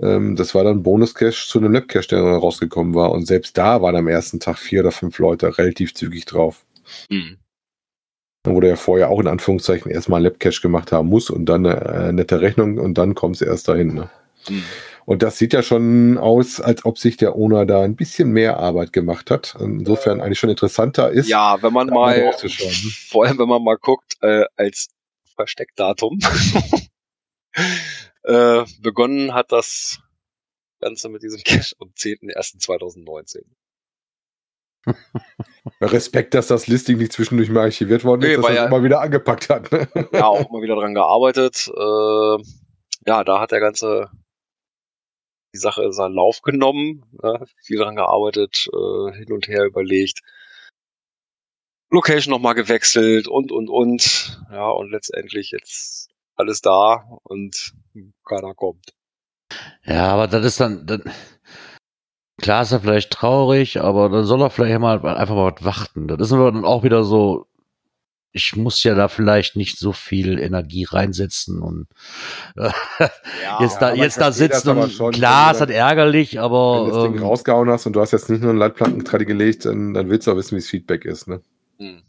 [0.00, 3.12] Ähm, das war dann Bonus-Cash zu einem Lab-Cash, der dann rausgekommen war.
[3.12, 6.64] Und selbst da waren am ersten Tag vier oder fünf Leute relativ zügig drauf.
[7.10, 7.36] Hm.
[8.42, 11.66] Dann wurde ja vorher auch in Anführungszeichen erstmal ein Lab-Cash gemacht haben muss und dann
[11.66, 13.92] eine äh, nette Rechnung und dann kommst du erst dahin.
[13.92, 14.10] Ne?
[14.46, 14.62] Hm.
[15.10, 18.60] Und das sieht ja schon aus, als ob sich der Owner da ein bisschen mehr
[18.60, 19.56] Arbeit gemacht hat.
[19.58, 21.28] Insofern eigentlich schon interessanter ist.
[21.28, 22.32] Ja, wenn man mal ne?
[23.08, 24.90] vor allem wenn man mal guckt, äh, als
[25.34, 26.20] Versteckdatum,
[28.22, 29.98] äh, begonnen hat das
[30.78, 33.40] Ganze mit diesem Cash am 10.01.2019.
[35.80, 38.84] Respekt, dass das Listing nicht zwischendurch mal archiviert worden ist, Nee, dass das ja- immer
[38.84, 39.72] wieder angepackt hat.
[39.72, 39.88] Ne?
[40.12, 41.66] ja auch mal wieder dran gearbeitet.
[41.66, 42.42] Äh,
[43.08, 44.08] ja, da hat der ganze
[45.54, 47.44] die Sache seinen Lauf genommen, ne?
[47.62, 50.20] viel dran gearbeitet, äh, hin und her überlegt,
[51.90, 54.40] Location nochmal gewechselt und und und.
[54.50, 57.74] Ja, und letztendlich jetzt alles da und
[58.24, 58.94] keiner kommt.
[59.84, 61.02] Ja, aber das ist dann, dann
[62.40, 66.06] klar ist er vielleicht traurig, aber dann soll er vielleicht mal einfach mal was warten.
[66.06, 67.46] Das ist aber dann auch wieder so,
[68.32, 71.86] ich muss ja da vielleicht nicht so viel Energie reinsetzen und
[72.56, 72.70] äh,
[73.42, 76.94] Ja, jetzt da, jetzt da sitzen und schon, klar, du halt ärgerlich, aber Wenn du
[76.94, 79.94] das Ding ähm, rausgehauen hast und du hast jetzt nicht nur einen Leitplankentradi gelegt, dann,
[79.94, 81.28] dann willst du auch wissen, wie das Feedback ist.
[81.28, 81.40] Ne?
[81.78, 82.02] hm.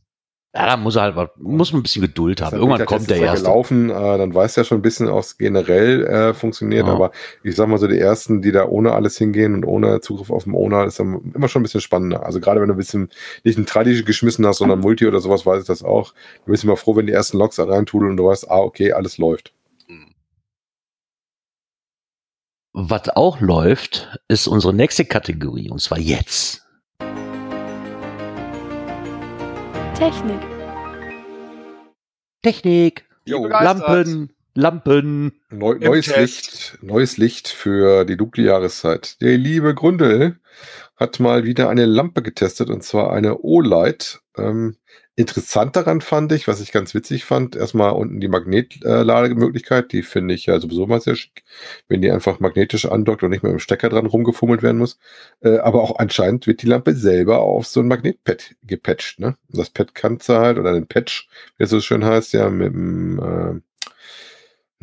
[0.54, 2.52] Ja, da muss er halt, muss man ein bisschen Geduld haben.
[2.52, 3.46] Das Irgendwann kommt der erste.
[3.46, 6.94] gelaufen, äh, dann weiß ja schon ein bisschen, ob es generell äh, funktioniert, Ja.
[6.94, 10.30] aber ich sag mal so, die ersten, die da ohne alles hingehen und ohne Zugriff
[10.30, 12.26] auf den Owner, ist dann immer schon ein bisschen spannender.
[12.26, 13.10] Also gerade wenn du ein bisschen
[13.46, 16.14] nicht ein Tradisch geschmissen hast, sondern Multi oder sowas, weiß ich das auch.
[16.46, 18.92] Du bist immer froh, wenn die ersten Logs da reintudeln und du weißt, ah, okay,
[18.92, 19.54] alles läuft.
[22.74, 26.66] Was auch läuft, ist unsere nächste Kategorie und zwar jetzt.
[30.02, 30.42] Technik.
[32.42, 33.46] Technik, Jo.
[33.46, 35.32] Lampen, Lampen.
[35.52, 36.18] Neu, neues Test.
[36.18, 39.22] Licht, neues Licht für die dunkle Jahreszeit.
[39.22, 40.40] Der liebe Grundel
[41.02, 44.22] hat mal wieder eine Lampe getestet und zwar eine O-Light.
[44.38, 44.78] Ähm,
[45.16, 50.36] interessant daran fand ich, was ich ganz witzig fand, erstmal unten die Magnetlademöglichkeit, die finde
[50.36, 51.44] ich ja sowieso mal sehr schick,
[51.88, 55.00] wenn die einfach magnetisch andockt und nicht mehr dem Stecker dran rumgefummelt werden muss.
[55.42, 59.20] Äh, aber auch anscheinend wird die Lampe selber auf so ein Magnetpad gepatcht.
[59.20, 59.36] Ne?
[59.50, 61.28] Das Pad kannst du halt, oder den Patch,
[61.58, 63.60] wie es so schön heißt, ja, mit dem äh,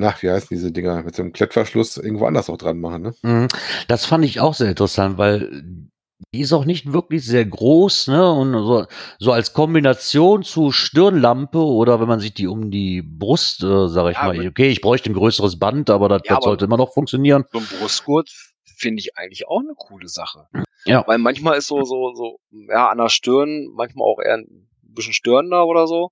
[0.01, 3.15] na, wie heißen diese Dinger, mit so einem Klettverschluss irgendwo anders auch dran machen, ne?
[3.23, 3.49] Mhm.
[3.89, 5.91] Das fand ich auch sehr interessant, weil
[6.35, 8.31] die ist auch nicht wirklich sehr groß, ne?
[8.33, 8.87] Und so,
[9.19, 14.11] so als Kombination zu Stirnlampe oder wenn man sich die um die Brust, äh, sage
[14.11, 16.77] ich Ja, mal, okay, ich bräuchte ein größeres Band, aber das, Ja, das sollte immer
[16.77, 17.45] noch funktionieren.
[17.53, 18.31] So ein Brustgurt
[18.77, 20.49] finde ich eigentlich auch eine coole Sache.
[20.85, 21.05] Ja.
[21.07, 25.13] Weil manchmal ist so, so, so, ja, an der Stirn, manchmal auch eher ein bisschen
[25.13, 26.11] störender oder so.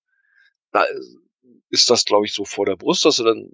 [0.73, 0.85] Da
[1.71, 3.51] ist das, glaube ich, so vor der Brust, dass du dann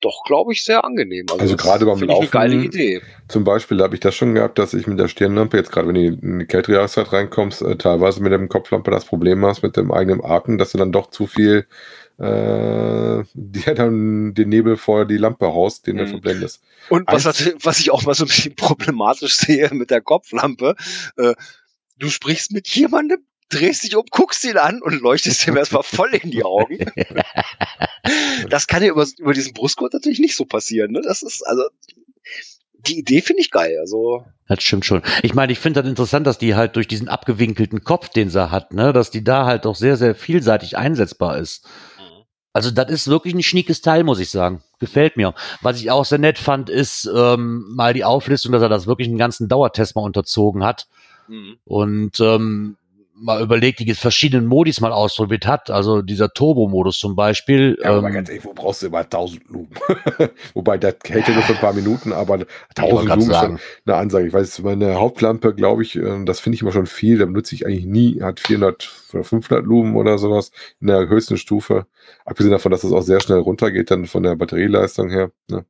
[0.00, 1.26] doch, glaube ich, sehr angenehm.
[1.38, 3.02] Also das gerade beim finde ich eine geile Laufen- Idee.
[3.28, 5.94] Zum Beispiel habe ich das schon gehabt, dass ich mit der Stirnlampe, jetzt gerade wenn
[5.94, 9.76] du in die kältere Jahreszeit reinkommst, äh, teilweise mit dem Kopflampe das Problem hast mit
[9.76, 11.66] dem eigenen Atem, dass du dann doch zu viel
[12.18, 16.08] äh, dir dann den Nebel vor die Lampe haust, den du Mhm.
[16.10, 16.62] verblendest.
[16.88, 20.76] Und was, natürlich- was ich auch mal so ein bisschen problematisch sehe mit der Kopflampe,
[21.16, 21.34] äh,
[21.98, 23.18] du sprichst mit jemandem,
[23.54, 26.78] drehst dich um, guckst ihn an und leuchtest ihm erstmal voll in die Augen.
[28.50, 30.92] das kann ja über, über diesen Brustgurt natürlich nicht so passieren.
[30.92, 31.00] Ne?
[31.02, 31.64] Das ist, also,
[32.86, 33.76] die Idee finde ich geil.
[33.80, 35.02] Also, Das stimmt schon.
[35.22, 38.50] Ich meine, ich finde das interessant, dass die halt durch diesen abgewinkelten Kopf, den sie
[38.50, 41.66] hat, ne, dass die da halt auch sehr, sehr vielseitig einsetzbar ist.
[42.54, 44.62] Also das ist wirklich ein schniekes Teil, muss ich sagen.
[44.78, 45.34] Gefällt mir.
[45.60, 49.08] Was ich auch sehr nett fand, ist ähm, mal die Auflistung, dass er das wirklich
[49.08, 50.86] einen ganzen Dauertest mal unterzogen hat
[51.26, 51.56] mhm.
[51.64, 52.76] und ähm,
[53.24, 55.70] mal überlegt, die verschiedenen Modis mal ausprobiert hat.
[55.70, 57.78] Also dieser Turbo-Modus zum Beispiel.
[57.82, 59.70] Ja, aber ähm, ganz ehrlich, wo brauchst du immer 1000 Lumen?
[60.54, 62.46] Wobei, das hält ja nur für ein paar Minuten, aber ich
[62.76, 64.26] wollte 1000 grad Lumen ist schon eine Ansage.
[64.26, 67.18] Ich weiß, meine Hauptlampe, glaube ich, äh, das finde ich immer schon viel.
[67.18, 70.50] Da benutze ich eigentlich nie, hat 400 oder 500 Lumen oder sowas
[70.80, 71.86] in der höchsten Stufe.
[72.26, 75.30] Abgesehen davon, dass es auch sehr schnell runtergeht, dann von der Batterieleistung her.
[75.50, 75.64] Ne?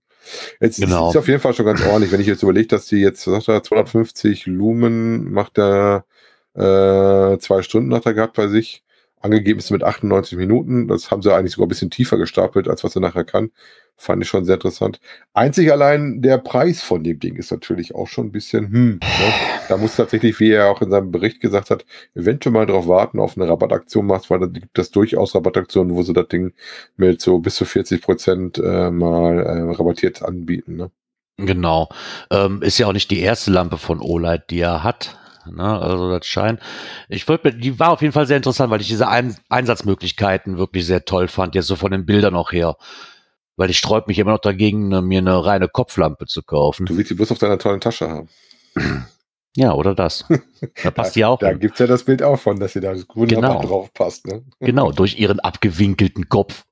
[0.61, 1.11] Jetzt Genau.
[1.11, 2.11] ist auf jeden Fall schon ganz ordentlich.
[2.11, 6.05] Wenn ich jetzt überlege, dass die jetzt, was sagt er, 250 Lumen macht er
[6.55, 8.85] äh, zwei Stunden hat er gehabt bei sich.
[9.25, 10.87] Angegeben ist mit 98 Minuten.
[10.87, 13.51] Das haben sie eigentlich sogar ein bisschen tiefer gestapelt, als was er nachher kann.
[13.97, 15.01] Fand ich schon sehr interessant.
[15.33, 19.33] Einzig allein der Preis von dem Ding ist natürlich auch schon ein bisschen, hm, ne?
[19.69, 23.19] da muss tatsächlich, wie er auch in seinem Bericht gesagt hat, eventuell mal drauf warten,
[23.19, 26.53] auf eine Rabattaktion machst, weil da gibt es durchaus Rabattaktionen, wo sie das Ding
[26.97, 30.77] mit so bis zu 40 Prozent äh, mal äh, rabattiert anbieten.
[30.77, 30.91] Ne?
[31.39, 31.89] Genau.
[32.31, 35.17] Ähm, ist ja auch nicht die erste Lampe von Olight, die er hat.
[35.51, 35.81] Ne?
[35.81, 36.61] Also das scheint.
[37.09, 40.87] Ich wollte, die war auf jeden Fall sehr interessant, weil ich diese Ein Einsatzmöglichkeiten wirklich
[40.87, 42.77] sehr toll fand, jetzt so von den Bildern auch her.
[43.57, 46.87] Weil ich sträub mich immer noch dagegen, ne, mir eine reine Kopflampe zu kaufen.
[46.87, 48.29] Du willst die bloß auf deiner tollen Tasche haben.
[49.57, 50.25] Ja, oder das.
[50.83, 51.39] Da passt die auch.
[51.39, 51.61] Da hin.
[51.61, 53.63] gibt's ja das Bild auch von, dass sie da wunderbar Genau.
[53.63, 54.27] drauf passt.
[54.27, 54.43] Ne?
[54.59, 56.65] Genau, durch ihren abgewinkelten Kopf.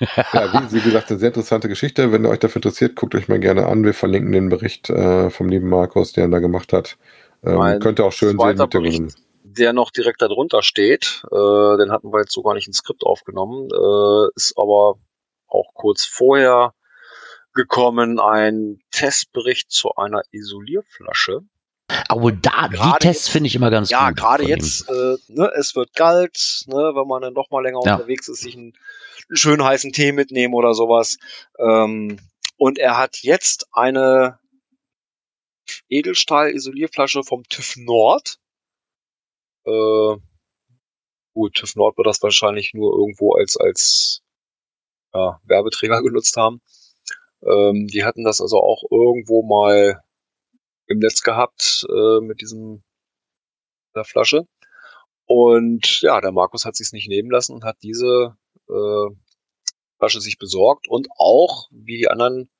[0.00, 2.10] Ja, wie, wie gesagt, eine sehr interessante Geschichte.
[2.10, 3.84] Wenn ihr euch dafür interessiert, guckt euch mal gerne an.
[3.84, 6.96] Wir verlinken den Bericht äh, vom lieben Markus, der ihn da gemacht hat.
[7.44, 9.08] Ähm, Mein könnt ihr auch schön sehen zweiter mit dem.
[9.42, 13.02] Der noch direkt darunter steht, äh, den hatten wir jetzt so gar nicht ins Skript
[13.04, 14.96] aufgenommen, äh, ist aber
[15.48, 16.74] auch kurz vorher
[17.52, 21.40] gekommen ein Testbericht zu einer Isolierflasche.
[22.08, 24.18] Aber da, die Gerade Tests jetzt- finde ich immer ganz Ja, gut.
[24.18, 24.56] gerade von ihm.
[24.56, 27.94] jetzt, äh, ne, es wird kalt, ne, wenn man dann doch mal länger Ja.
[27.96, 28.74] unterwegs ist, sich einen,
[29.28, 31.16] einen schönen heißen Tee mitnehmen oder sowas.
[31.58, 32.20] Ähm,
[32.56, 34.38] und er hat jetzt eine
[35.88, 38.38] Edelstahl-Isolierflasche vom TÜV Nord.
[39.64, 40.16] Äh,
[41.34, 44.22] gut, TÜV Nord wird das wahrscheinlich nur irgendwo als, als
[45.14, 46.60] ja, Werbeträger genutzt haben.
[47.42, 50.02] Ähm, die hatten das also auch irgendwo mal
[50.86, 52.82] im Netz gehabt äh, mit diesem
[53.94, 54.46] der Flasche.
[55.26, 58.36] Und ja, der Markus hat sich's nicht nehmen lassen und hat diese
[58.68, 59.14] äh,
[59.98, 62.50] Flasche sich besorgt und auch, wie die anderen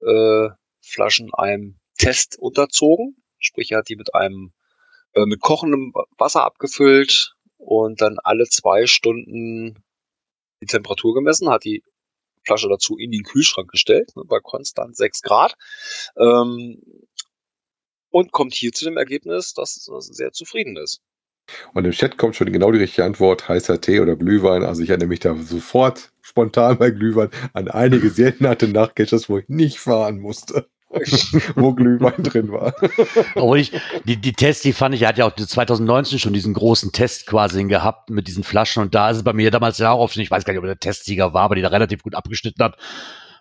[0.00, 0.48] äh,
[0.80, 3.16] Flaschen, einem Test unterzogen.
[3.38, 4.52] Sprich, er hat die mit einem
[5.14, 9.82] äh, mit kochendem Wasser abgefüllt und dann alle zwei Stunden
[10.60, 11.82] die Temperatur gemessen, hat die
[12.44, 15.54] Flasche dazu in den Kühlschrank gestellt, ne, bei konstant 6 Grad.
[16.16, 16.82] Ähm,
[18.10, 21.00] und kommt hier zu dem Ergebnis, dass er sehr zufrieden ist.
[21.74, 24.62] Und im Chat kommt schon genau die richtige Antwort, heißer Tee oder Glühwein.
[24.62, 29.38] Also ich erinnere mich da sofort spontan bei Glühwein an einige sehr nette Nachtcaches, wo
[29.38, 30.68] ich nicht fahren musste,
[31.56, 32.74] wo Glühwein drin war.
[33.34, 33.72] Obwohl ich,
[34.04, 37.26] die, die Tests, die fand ich, er hat ja auch 2019 schon diesen großen Test
[37.26, 40.16] quasi gehabt mit diesen Flaschen und da ist es bei mir damals ja auch oft,
[40.16, 42.62] ich weiß gar nicht, ob er der Testsieger war, aber die da relativ gut abgeschnitten
[42.62, 42.76] hat,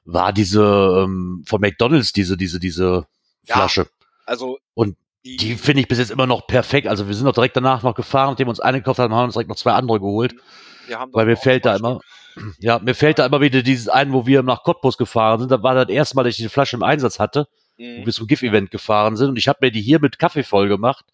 [0.06, 3.06] war diese ähm, von McDonalds, diese, diese, diese
[3.46, 3.56] Ja.
[3.56, 3.88] Flasche.
[4.26, 6.88] Also Und Die finde ich bis jetzt immer noch perfekt.
[6.88, 9.26] Also wir sind auch direkt danach noch gefahren, nachdem wir uns eine gekauft haben, haben
[9.26, 10.36] uns direkt noch zwei andere geholt.
[11.12, 12.00] Weil mir fällt da immer,
[12.60, 15.52] ja, mir fällt da immer wieder dieses ein, wo wir nach Cottbus gefahren sind.
[15.52, 17.98] Da war das erste Mal, dass ich die Flasche im Einsatz hatte, Stück.
[17.98, 18.06] wo Mhm.
[18.06, 19.30] wir zum GIF-Event gefahren sind.
[19.30, 21.06] Und ich habe mir die hier mit Kaffee voll gemacht.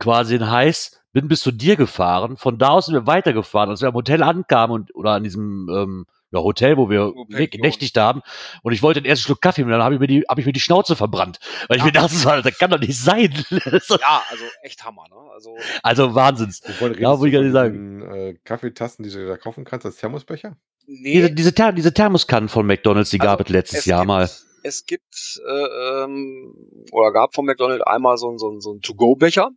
[0.00, 2.36] Quasi in heiß, bin bis zu dir gefahren.
[2.36, 3.70] Von da aus sind wir weitergefahren.
[3.70, 7.96] Als wir am Hotel ankamen und oder an diesem ähm, ja, Hotel, wo wir nächtigt
[7.96, 8.22] haben.
[8.62, 10.46] Und ich wollte den ersten Schluck Kaffee und dann habe ich, mir die- hab ich
[10.46, 11.38] mir die Schnauze verbrannt.
[11.68, 13.32] Weil ich mir dachte, das kann doch nicht sein.
[13.50, 15.30] Ja, also echt Hammer, ne?
[15.32, 16.60] Also also Wahnsinns.
[16.64, 18.02] Wovon redest Ja, wollte ich du gar nicht sagen.
[18.02, 20.56] Äh, Kaffeetassen, die du da kaufen kannst, als Thermosbecher?
[20.86, 24.00] nee, Diese, diese, Ther diese Thermoskannen von McDonalds, die Also, gab es letztes es Jahr
[24.00, 24.30] gibt, mal.
[24.62, 26.54] Es gibt äh, ähm,
[26.92, 29.50] oder gab von McDonald's einmal so, ein- so, ein- so einen To-Go-Becher,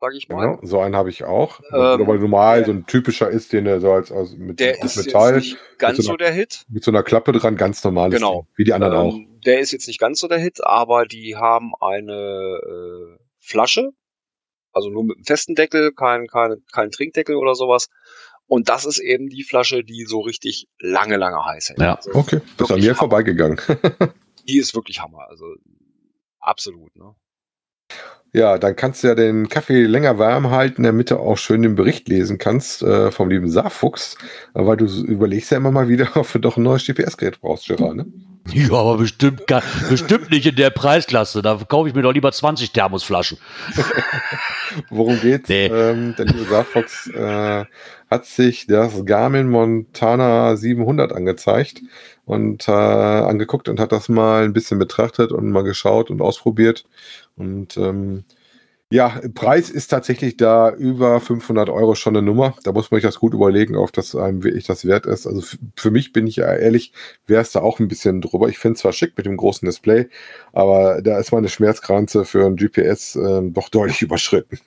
[0.00, 0.56] sag ich mal.
[0.56, 1.60] Genau, so einen habe ich auch.
[1.72, 4.72] Ähm, aber normal der- so ein typischer ist, den er so als, als mit, Der
[4.74, 6.64] mit ist Metall, jetzt nicht ganz mit so so einer- der Hit.
[6.68, 8.42] mit so einer Klappe dran, ganz normales Genau.
[8.42, 9.14] Ding, wie die anderen auch.
[9.14, 12.12] Ähm, der ist jetzt nicht ganz so der Hit, aber die haben eine
[12.62, 13.90] äh, Flasche,
[14.72, 17.88] also nur mit einem festen Deckel, kein, kein, kein Trinkdeckel oder sowas.
[18.48, 21.80] Und das ist eben die Flasche, die so richtig lange, lange heiß hält.
[21.80, 21.94] Ja.
[21.96, 22.94] Also, Okay, das ist an mir Hammer.
[22.98, 23.58] vorbeigegangen.
[24.48, 25.26] Die ist wirklich Hammer.
[25.28, 25.44] Also
[26.38, 27.14] absolut, ne?
[28.32, 31.74] Ja, dann kannst du ja den Kaffee länger warm halten, damit du auch schön den
[31.74, 34.18] Bericht lesen kannst äh, vom lieben Saarfuchs,
[34.52, 37.96] weil du überlegst ja immer mal wieder, ob du doch ein neues GPS-Gerät brauchst, Gerard,
[37.96, 38.06] ne?
[38.52, 41.42] Ja, aber bestimmt, gar- bestimmt nicht in der Preisklasse.
[41.42, 43.38] Da kaufe ich mir doch lieber 20 Thermosflaschen.
[44.90, 45.48] Worum geht's?
[45.48, 45.66] Nee.
[45.66, 47.64] Ähm, der liebe Saarfox äh,
[48.10, 51.82] hat sich das Garmin Montana 700 angezeigt
[52.24, 56.84] und äh, angeguckt und hat das mal ein bisschen betrachtet und mal geschaut und ausprobiert.
[57.36, 58.24] Und ähm,
[58.90, 62.54] ja, Preis ist tatsächlich da über 500 Euro schon eine Nummer.
[62.62, 65.26] Da muss man sich das gut überlegen, ob das einem wirklich das wert ist.
[65.26, 65.42] Also
[65.76, 66.92] für mich bin ich ja ehrlich,
[67.26, 68.48] wäre es da auch ein bisschen drüber.
[68.48, 70.08] Ich finde es zwar schick mit dem großen Display,
[70.52, 74.58] aber da ist meine Schmerzgrenze für ein GPS ähm, doch deutlich überschritten.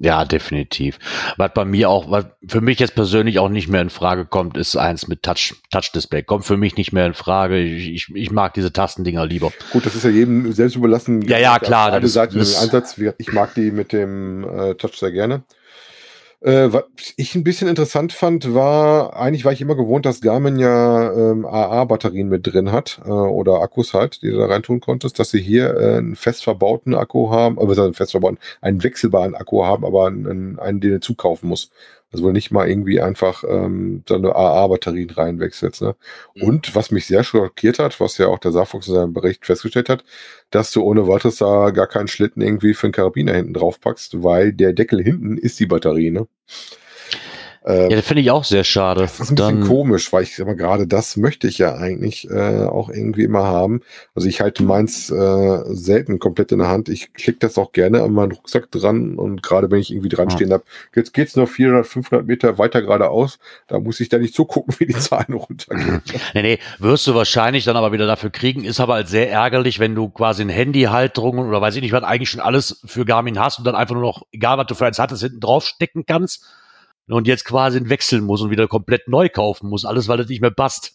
[0.00, 0.98] Ja, definitiv.
[1.38, 4.56] Was bei mir auch, was für mich jetzt persönlich auch nicht mehr in Frage kommt,
[4.56, 6.22] ist eins mit Touch, Touch-Display.
[6.22, 7.58] Kommt für mich nicht mehr in Frage.
[7.58, 9.52] Ich, ich, ich mag diese Tastendinger lieber.
[9.72, 11.22] Gut, das ist ja jedem selbst überlassen.
[11.22, 12.96] Ja, ja, klar, Eine Seite den Ansatz.
[13.18, 15.42] Ich mag die mit dem äh, Touch sehr gerne.
[16.40, 16.84] Äh, was
[17.16, 21.44] ich ein bisschen interessant fand, war, eigentlich war ich immer gewohnt, dass Garmin ja ähm,
[21.44, 25.40] AA-Batterien mit drin hat äh, oder Akkus halt, die du da reintun konntest, dass sie
[25.40, 29.84] hier äh, einen fest verbauten Akku haben, also einen fest verbauten, einen wechselbaren Akku haben,
[29.84, 31.72] aber einen, einen den du zukaufen musst.
[32.10, 35.82] Also wohl nicht mal irgendwie einfach ähm, so eine AA-Batterien reinwechselst.
[35.82, 35.94] Ne?
[36.34, 36.42] Mhm.
[36.42, 39.88] Und was mich sehr schockiert hat, was ja auch der Saarfuchs in seinem Bericht festgestellt
[39.88, 40.04] hat,
[40.50, 44.22] dass du ohne weiteres da gar keinen Schlitten irgendwie für einen Karabiner hinten drauf packst,
[44.22, 46.26] weil der Deckel hinten ist die Batterie, ne?
[47.68, 49.02] Äh, Ja, das finde ich auch sehr schade.
[49.02, 52.28] das ist ein bisschen Dann, komisch, weil ich mal, gerade das möchte ich ja eigentlich
[52.30, 53.82] äh, auch irgendwie immer haben.
[54.14, 56.88] Also ich halte meins äh, selten komplett in der Hand.
[56.88, 60.30] Ich klicke das auch gerne an meinen Rucksack dran und gerade wenn ich irgendwie dran
[60.30, 60.64] stehen habe,
[60.94, 64.86] jetzt geht's nur 400, 500 Meter weiter geradeaus, da muss ich da nicht zugucken, wie
[64.86, 66.02] die Zahlen runtergehen.
[66.34, 68.64] nee, nee, wirst du wahrscheinlich dann aber wieder dafür kriegen.
[68.64, 72.02] Ist aber halt sehr ärgerlich, wenn du quasi ein Handyhalterung oder weiß ich nicht, was
[72.02, 74.86] eigentlich schon alles für Garmin hast und dann einfach nur noch, egal was du für
[74.86, 76.46] eins hattest, hinten drauf stecken kannst
[77.08, 79.84] und jetzt quasi wechseln muss und wieder komplett neu kaufen muss.
[79.84, 80.94] Alles, weil das nicht mehr passt.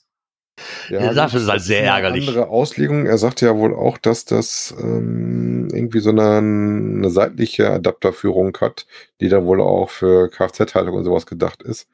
[0.89, 2.27] Ja, dafür ist halt das sehr eine ärgerlich.
[2.27, 3.05] Andere Auslegung.
[3.05, 8.85] Er sagte ja wohl auch, dass das ähm, irgendwie so eine, eine seitliche Adapterführung hat,
[9.19, 11.87] die dann wohl auch für Kfz-Haltung und sowas gedacht ist.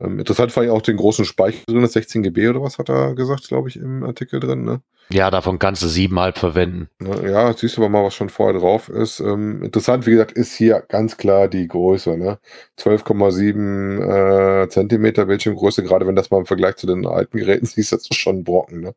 [0.00, 2.88] Ähm, interessant fand ich auch den großen Speicher drin, das 16 GB oder was hat
[2.88, 4.64] er gesagt, glaube ich, im Artikel drin.
[4.64, 4.80] Ne?
[5.10, 6.88] Ja, davon kannst du siebenhalb verwenden.
[7.24, 9.20] Ja, siehst du aber mal, was schon vorher drauf ist.
[9.20, 12.16] Ähm, interessant, wie gesagt, ist hier ganz klar die Größe.
[12.16, 12.38] Ne?
[12.78, 17.92] 12,7 äh, Zentimeter Bildschirmgröße, gerade wenn das mal im Vergleich zu den alten Geräten siehst,
[17.92, 18.80] das ist schon ein Brocken.
[18.82, 18.94] Ne?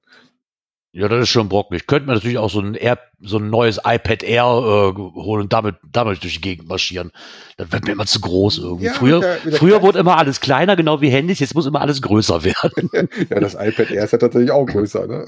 [0.93, 1.77] Ja, das ist schon brocken.
[1.77, 5.43] Ich könnte mir natürlich auch so ein, Air, so ein neues iPad Air äh, holen
[5.43, 7.11] und damit, damit durch die Gegend marschieren.
[7.55, 8.87] Das wird mir immer zu groß irgendwie.
[8.87, 11.39] Ja, früher mit der- mit der früher wurde immer alles kleiner, genau wie Handys.
[11.39, 12.89] Jetzt muss immer alles größer werden.
[13.29, 15.07] Ja, das iPad Air ist ja tatsächlich auch größer.
[15.07, 15.25] Ne?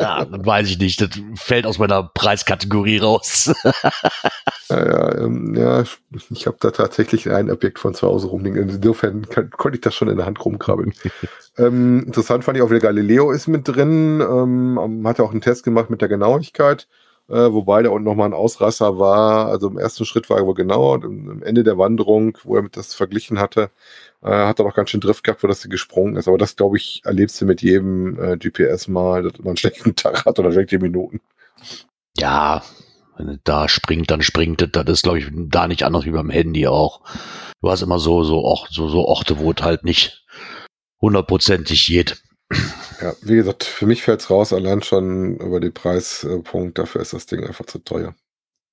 [0.00, 1.00] ja, das weiß ich nicht.
[1.00, 3.54] Das fällt aus meiner Preiskategorie raus.
[4.68, 5.84] Ja, ja, ähm, ja
[6.30, 8.68] ich habe da tatsächlich ein Objekt von zu Hause rumliegen.
[8.68, 10.92] Insofern kann, konnte ich das schon in der Hand rumkrabbeln.
[11.58, 14.20] ähm, interessant fand ich auch wieder Galileo ist mit drin.
[14.20, 16.88] Ähm, hat auch einen Test gemacht mit der Genauigkeit.
[17.26, 19.46] Äh, wobei da unten nochmal ein Ausreißer war.
[19.46, 22.62] Also im ersten Schritt war er wohl genauer und am Ende der Wanderung, wo er
[22.62, 23.70] mit das verglichen hatte,
[24.22, 26.28] äh, hat er noch ganz schön Drift gehabt, wo das gesprungen ist.
[26.28, 29.96] Aber das, glaube ich, erlebst du mit jedem äh, GPS mal, dass man einen schlechten
[29.96, 31.20] Tag hat oder schlechte Minuten.
[32.18, 32.62] ja,
[33.16, 34.70] wenn es da springt, dann springt es.
[34.72, 37.02] Das ist, glaube ich, da nicht anders wie beim Handy auch.
[37.60, 40.24] Du hast immer so, so, so, so Orte, wo es halt nicht
[41.00, 42.22] hundertprozentig geht.
[43.00, 46.78] Ja, wie gesagt, für mich fällt's raus, allein schon über den Preispunkt.
[46.78, 48.14] Dafür ist das Ding einfach zu teuer.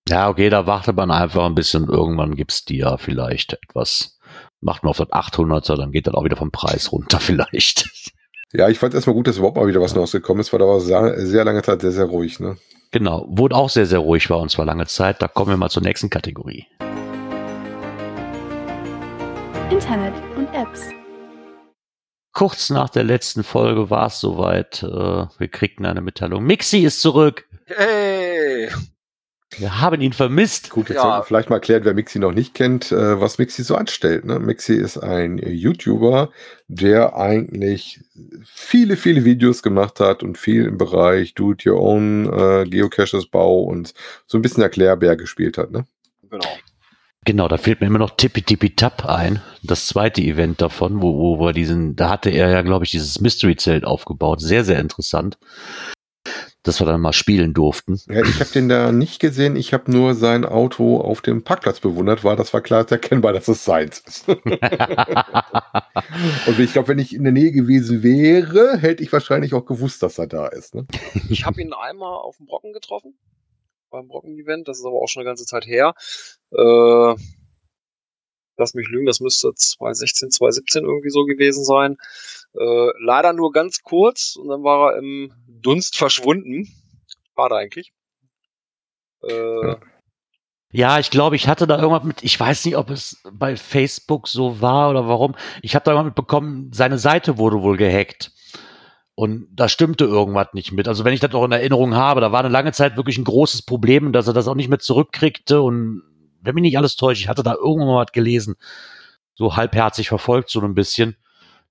[0.08, 1.88] Ja, okay, da wartet man einfach ein bisschen.
[1.88, 4.20] Irgendwann gibt's die ja vielleicht etwas.
[4.60, 7.90] Macht man auf das 800er, dann geht das auch wieder vom Preis runter vielleicht.
[8.54, 10.68] Ja, ich fand erstmal gut, dass überhaupt mal wieder was Neues gekommen ist, weil da
[10.68, 12.42] war sehr, sehr lange Zeit sehr, sehr ruhig.
[12.42, 12.58] Ne?
[12.92, 15.22] Genau, wo es auch sehr, sehr ruhig war und zwar lange Zeit.
[15.22, 16.68] Da kommen wir mal zur nächsten Kategorie.
[19.70, 20.90] Internet und Apps.
[22.34, 24.84] kurz nach der letzten Folge war es soweit.
[24.84, 26.44] Äh, wir kriegten eine Mitteilung.
[26.44, 27.48] Mixi ist zurück.
[27.68, 28.70] Hey!
[29.58, 30.70] Wir haben ihn vermisst.
[30.70, 31.02] Gut, jetzt Ja.
[31.04, 34.24] sollten wir vielleicht mal erklären, wer Mixi noch nicht kennt, äh, was Mixi so anstellt.
[34.26, 34.40] Ne?
[34.40, 36.30] Mixi ist ein YouTuber,
[36.70, 38.00] der eigentlich
[38.46, 43.94] viele, viele Videos gemacht hat und viel im Bereich Do-it-your-own, äh, Geocaches, Bau und
[44.26, 45.72] so ein bisschen Erklärbär gespielt hat.
[45.72, 45.86] Ne?
[46.30, 46.48] Genau.
[47.24, 49.42] Genau, da fehlt mir immer noch Tippi Tippi Tap ein.
[49.62, 53.20] Das zweite Event davon, wo, wo wir diesen, da hatte er ja, glaube ich, dieses
[53.22, 54.42] Mystery-Zelt aufgebaut.
[54.42, 55.38] Sehr, sehr interessant.
[56.64, 58.00] Dass wir dann mal spielen durften.
[58.08, 59.56] Ja, ich habe den da nicht gesehen.
[59.56, 63.48] Ich habe nur sein Auto auf dem Parkplatz bewundert, weil das war klar erkennbar, dass
[63.48, 64.28] es seins ist.
[64.28, 64.40] Und
[66.60, 70.20] ich glaube, wenn ich in der Nähe gewesen wäre, hätte ich wahrscheinlich auch gewusst, dass
[70.20, 70.76] er da ist.
[70.76, 70.86] Ne?
[71.30, 73.18] Ich habe ihn einmal auf dem Brocken getroffen.
[73.90, 74.68] Beim Brocken-Event.
[74.68, 75.96] Das ist aber auch schon eine ganze Zeit her.
[76.52, 77.16] Äh,
[78.62, 81.98] lass mich lügen, das müsste 2016, 2017 irgendwie so gewesen sein.
[82.54, 86.68] Äh, leider nur ganz kurz und dann war er im Dunst verschwunden.
[87.36, 87.92] Schade eigentlich.
[89.24, 89.76] Äh,
[90.74, 94.30] Ja, ich glaube, ich hatte da irgendwas mit, ich weiß nicht, ob es bei Facebook
[94.30, 95.36] so war oder warum.
[95.62, 98.32] Ich habe da irgendwas mitbekommen, seine Seite wurde wohl gehackt.
[99.16, 100.88] Und da stimmte irgendwas nicht mit.
[100.88, 103.26] Also wenn ich das noch in Erinnerung habe, da war eine lange Zeit wirklich ein
[103.26, 105.62] großes Problem, dass er das auch nicht mehr zurückkriegte.
[105.62, 106.04] Und
[106.42, 108.56] wenn mich nicht alles täuscht, ich hatte da irgendwann mal was gelesen,
[109.36, 111.18] so halbherzig verfolgt, so ein bisschen,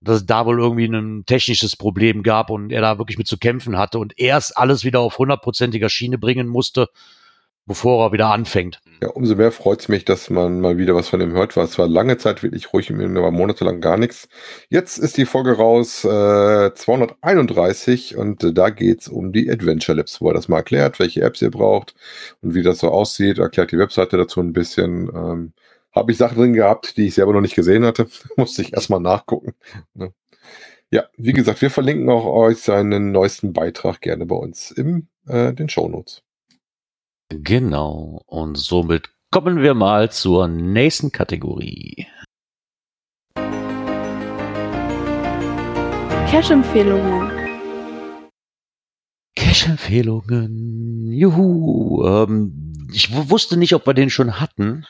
[0.01, 3.39] dass es da wohl irgendwie ein technisches Problem gab und er da wirklich mit zu
[3.39, 6.89] kämpfen hatte und erst alles wieder auf hundertprozentiger Schiene bringen musste,
[7.67, 8.81] bevor er wieder anfängt.
[9.03, 11.57] Ja, umso mehr freut es mich, dass man mal wieder was von ihm hört.
[11.57, 14.29] War es war lange Zeit wirklich ruhig, war monatelang gar nichts.
[14.71, 20.21] Jetzt ist die Folge raus, äh, 231 und äh, da geht's um die Adventure Labs,
[20.21, 21.95] wo er das mal erklärt, welche Apps ihr braucht
[22.41, 23.39] und wie das so aussieht.
[23.39, 25.11] Erklärt die Webseite dazu ein bisschen.
[25.15, 25.53] Ähm,
[25.93, 28.09] Habe ich Sachen drin gehabt, die ich selber noch nicht gesehen hatte.
[28.37, 29.55] Musste ich erstmal nachgucken.
[29.95, 30.13] Ne?
[30.93, 35.53] Ja, wie gesagt, wir verlinken auch euch seinen neuesten Beitrag gerne bei uns in äh,
[35.53, 36.23] den Shownotes.
[37.29, 38.23] Genau.
[38.27, 42.07] Und somit kommen wir mal zur nächsten Kategorie.
[46.31, 47.31] Cash-Empfehlungen.
[49.37, 51.13] Cash-Empfehlungen.
[51.13, 52.05] Juhu.
[52.07, 54.87] Ähm, ich wu- wusste nicht, ob wir den schon hatten.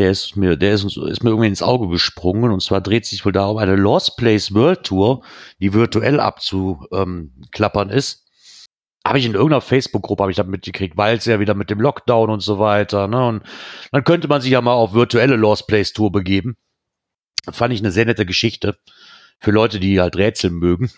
[0.00, 2.52] Der ist mir, der ist, ist mir irgendwie ins Auge gesprungen.
[2.52, 5.22] Und zwar dreht sich wohl da um eine Lost Place World Tour,
[5.60, 8.26] die virtuell abzuklappern ist.
[9.06, 11.82] Habe ich in irgendeiner Facebook-Gruppe habe ich das mitgekriegt, weil es ja wieder mit dem
[11.82, 13.08] Lockdown und so weiter.
[13.08, 13.28] Ne?
[13.28, 13.42] Und
[13.92, 16.56] dann könnte man sich ja mal auf virtuelle Lost Place Tour begeben.
[17.44, 18.78] Das fand ich eine sehr nette Geschichte
[19.38, 20.90] für Leute, die halt Rätsel mögen.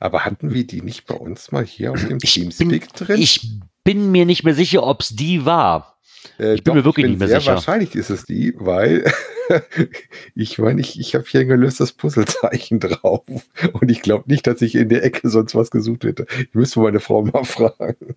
[0.00, 3.18] Aber hatten wir die nicht bei uns mal hier auf dem Ich bin, Teamspeak drin?
[3.18, 5.97] ich bin mir nicht mehr sicher, ob es die war.
[6.38, 7.54] Äh, ich bin mir wirklich bin nicht mehr sehr sicher.
[7.54, 9.10] Wahrscheinlich ist es die, weil
[10.34, 13.24] ich meine, ich, ich habe hier ein gelöstes Puzzlezeichen drauf.
[13.72, 16.26] Und ich glaube nicht, dass ich in der Ecke sonst was gesucht hätte.
[16.38, 18.16] Ich müsste meine Frau mal fragen.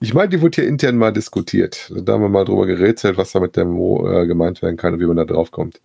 [0.00, 1.92] Ich meine, die wurde hier intern mal diskutiert.
[1.94, 4.94] Da haben wir mal drüber gerätselt, was da mit der Mo äh, gemeint werden kann
[4.94, 5.80] und wie man da drauf kommt.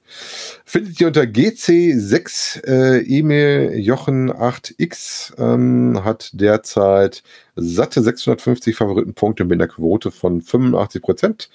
[0.65, 7.23] Findet ihr unter GC6 äh, E-Mail Jochen 8X ähm, hat derzeit
[7.55, 11.49] satte 650 Favoritenpunkte mit einer Quote von 85 Prozent,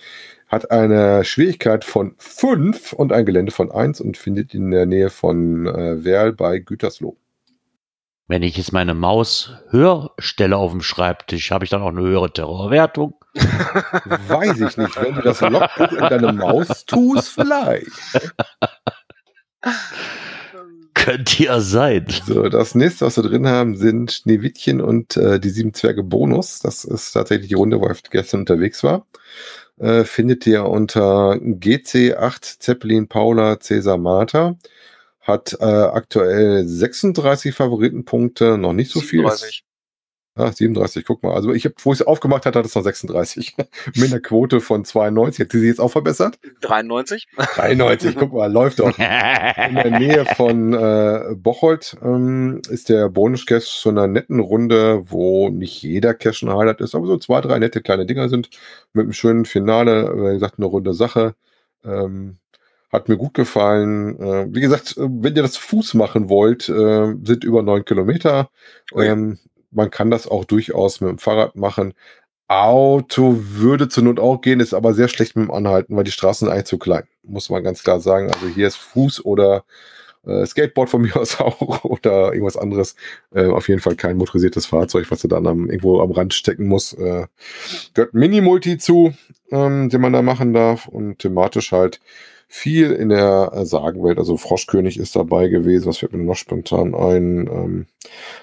[0.49, 5.11] hat eine Schwierigkeit von 5 und ein Gelände von 1 und findet in der Nähe
[5.11, 7.17] von äh, Werl bei Gütersloh.
[8.33, 12.01] Wenn ich jetzt meine Maus höher stelle auf dem Schreibtisch, habe ich dann auch eine
[12.01, 13.13] höhere Terrorwertung.
[13.35, 17.91] Weiß ich nicht, wenn du das Logbuch in deine Maus tust, vielleicht.
[20.95, 22.07] Könnte ja sein.
[22.25, 26.61] So, das nächste, was wir drin haben, sind Schneewittchen und äh, die sieben Zwerge Bonus.
[26.61, 29.05] Das ist tatsächlich die Runde, wo ich gestern unterwegs war.
[29.79, 34.57] Äh, findet ihr unter GC8 Zeppelin Paula Cäsar Martha.
[35.23, 39.21] Hat äh, aktuell 36 Favoritenpunkte, noch nicht so viel.
[39.21, 39.65] 37.
[40.35, 41.35] Ah, 37, guck mal.
[41.35, 43.55] Also ich habe, wo ich es aufgemacht hatte, hat es noch 36.
[43.97, 45.45] Mit einer Quote von 92.
[45.45, 46.39] Hat die sich jetzt auch verbessert?
[46.63, 47.29] 93.
[47.37, 48.97] 93, guck mal, läuft doch.
[48.99, 55.51] In der Nähe von äh, Bocholt ähm, ist der Bonus-Cache zu einer netten Runde, wo
[55.51, 58.49] nicht jeder Cache ein Highlight ist, aber so zwei, drei nette kleine Dinger sind.
[58.95, 61.35] Mit einem schönen Finale, wie gesagt, eine runde Sache.
[61.85, 62.39] Ähm,
[62.93, 64.21] hat mir gut gefallen.
[64.21, 67.85] Äh, wie gesagt, äh, wenn ihr das zu Fuß machen wollt, äh, sind über neun
[67.85, 68.51] Kilometer.
[68.95, 69.07] Ui.
[69.07, 69.39] Ähm,
[69.71, 71.95] man kann das auch durchaus mit dem Fahrrad machen.
[72.49, 76.11] Auto würde zur Not auch gehen, ist aber sehr schlecht mit dem Anhalten, weil die
[76.11, 77.05] Straßen sind eigentlich zu klein.
[77.23, 78.31] Muss man ganz klar sagen.
[78.31, 79.65] Also hier ist Fuß oder
[80.27, 82.95] äh, Skateboard von mir aus auch oder irgendwas anderes.
[83.35, 86.67] Äh, auf jeden Fall kein motorisiertes Fahrzeug, was du dann am, irgendwo am Rand stecken
[86.67, 86.93] muss.
[86.93, 87.27] Äh,
[87.95, 89.15] gehört Mini-Multi zu,
[89.51, 92.01] ähm, den man da machen darf und thematisch halt
[92.55, 94.19] viel in der äh, Sagenwelt.
[94.19, 95.87] Also Froschkönig ist dabei gewesen.
[95.87, 97.47] Was fällt mir noch spontan ein?
[97.47, 97.87] Ähm,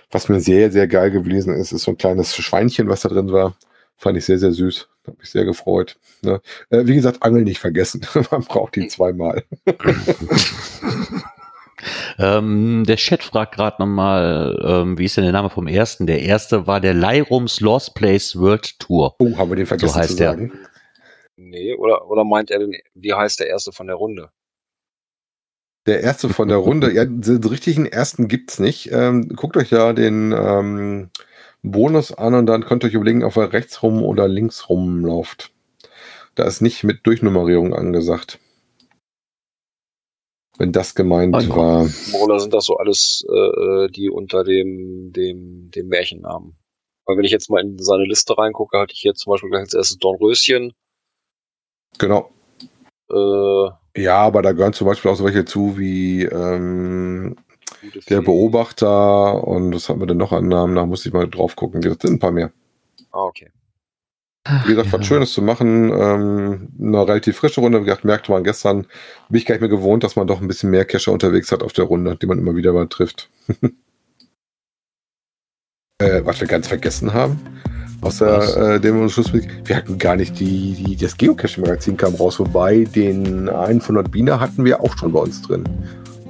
[0.10, 3.32] was mir sehr, sehr geil gewesen ist, ist so ein kleines Schweinchen, was da drin
[3.32, 3.56] war.
[3.98, 4.88] Fand ich sehr, sehr süß.
[5.06, 5.98] Hat mich sehr gefreut.
[6.24, 6.42] Ne?
[6.72, 8.02] Äh, wie gesagt, Angeln nicht vergessen.
[8.32, 9.44] Man braucht die zweimal.
[12.18, 16.08] Ähm, der Chat fragt gerade nochmal, ähm, wie ist denn der Name vom ersten?
[16.08, 19.16] Der erste war der Leirums Lost Place World Tour.
[19.20, 20.38] Oh, haben wir den vergessen heißt zu der.
[21.42, 24.30] Nee, oder, oder meint er denn, wie heißt der erste von der Runde?
[25.86, 28.92] Der erste von der Runde, ja, den richtigen ersten gibt's nicht.
[28.92, 31.10] Ähm, guckt euch ja den ähm,
[31.64, 35.06] Bonus an und dann könnt ihr euch überlegen, ob er rechts rum oder links rum
[35.06, 35.52] läuft.
[36.36, 38.40] Da ist nicht mit Durchnummerierung angesagt.
[40.58, 41.56] Wenn das gemeint ja.
[41.56, 41.90] war.
[42.22, 46.58] Oder sind das so alles äh, die unter dem, dem, dem Märchennamen?
[47.06, 49.62] Weil wenn ich jetzt mal in seine Liste reingucke, hatte ich hier zum Beispiel gleich
[49.62, 50.74] als erstes Dornröschen.
[51.98, 52.32] Genau.
[53.12, 57.36] Äh, Ja, aber da gehören zum Beispiel auch so welche zu wie ähm,
[58.10, 58.22] der.
[58.22, 60.76] Beobachter und was haben wir denn noch an Namen?
[60.76, 61.82] Da muss ich mal drauf gucken.
[61.82, 62.52] Das sind ein paar mehr.
[63.12, 63.52] Ah, okay.
[64.66, 65.92] Wie gesagt, was Schönes zu machen.
[65.92, 67.82] Ähm, eine relativ frische Runde.
[67.82, 68.88] Wie gesagt, merkte man gestern,
[69.30, 71.62] bin ich gar nicht mehr gewohnt, dass man doch ein bisschen mehr Cacher unterwegs hat
[71.62, 73.30] auf der Runde, die man immer wieder mal trifft.
[76.02, 77.40] äh, was wir ganz vergessen haben?
[78.02, 82.84] Außer äh, dem Schlussblick, wir hatten gar nicht die, die das Geocaching-Magazin kam raus, wobei
[82.86, 85.64] den einen von Nordbina hatten wir auch schon bei uns drin.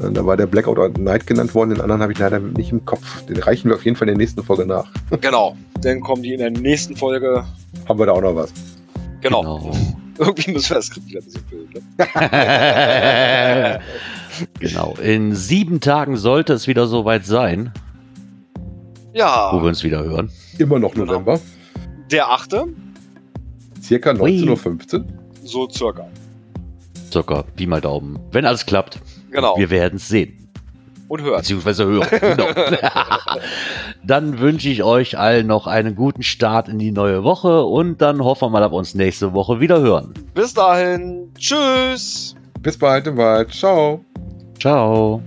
[0.01, 2.85] Äh, Da war der Blackout Night genannt worden, den anderen habe ich leider nicht im
[2.85, 3.23] Kopf.
[3.25, 4.87] Den reichen wir auf jeden Fall in der nächsten Folge nach.
[5.21, 5.55] Genau.
[5.81, 7.43] Dann kommen die in der nächsten Folge.
[7.87, 8.51] Haben wir da auch noch was?
[9.21, 9.71] Genau.
[10.17, 11.69] Irgendwie müssen wir das Skript wieder ein bisschen füllen.
[11.73, 11.81] Ne?
[14.59, 14.93] genau.
[15.01, 17.71] In sieben Tagen sollte es wieder soweit sein,
[19.13, 20.29] wo wir Ja, uns wieder hören.
[20.57, 21.39] Immer noch November.
[22.11, 22.65] Der achte,
[23.81, 24.43] Circa Ui.
[24.43, 25.05] 19.15 Uhr.
[25.43, 26.07] so circa.
[27.11, 28.19] Circa, Pi mal Daumen.
[28.31, 28.99] Wenn alles klappt,
[29.31, 29.55] Genau.
[29.57, 30.35] wir werden es sehen.
[31.07, 31.39] Und hört.
[31.39, 32.07] Beziehungsweise hören.
[32.21, 32.45] Genau.
[34.03, 38.23] dann wünsche ich euch allen noch einen guten Start in die neue Woche und dann
[38.23, 40.13] hoffen wir mal, dass wir uns nächste Woche wieder hören.
[40.35, 41.31] Bis dahin.
[41.37, 42.35] Tschüss.
[42.61, 43.51] Bis bald im Wald.
[43.53, 44.03] Ciao.
[44.59, 45.21] Ciao.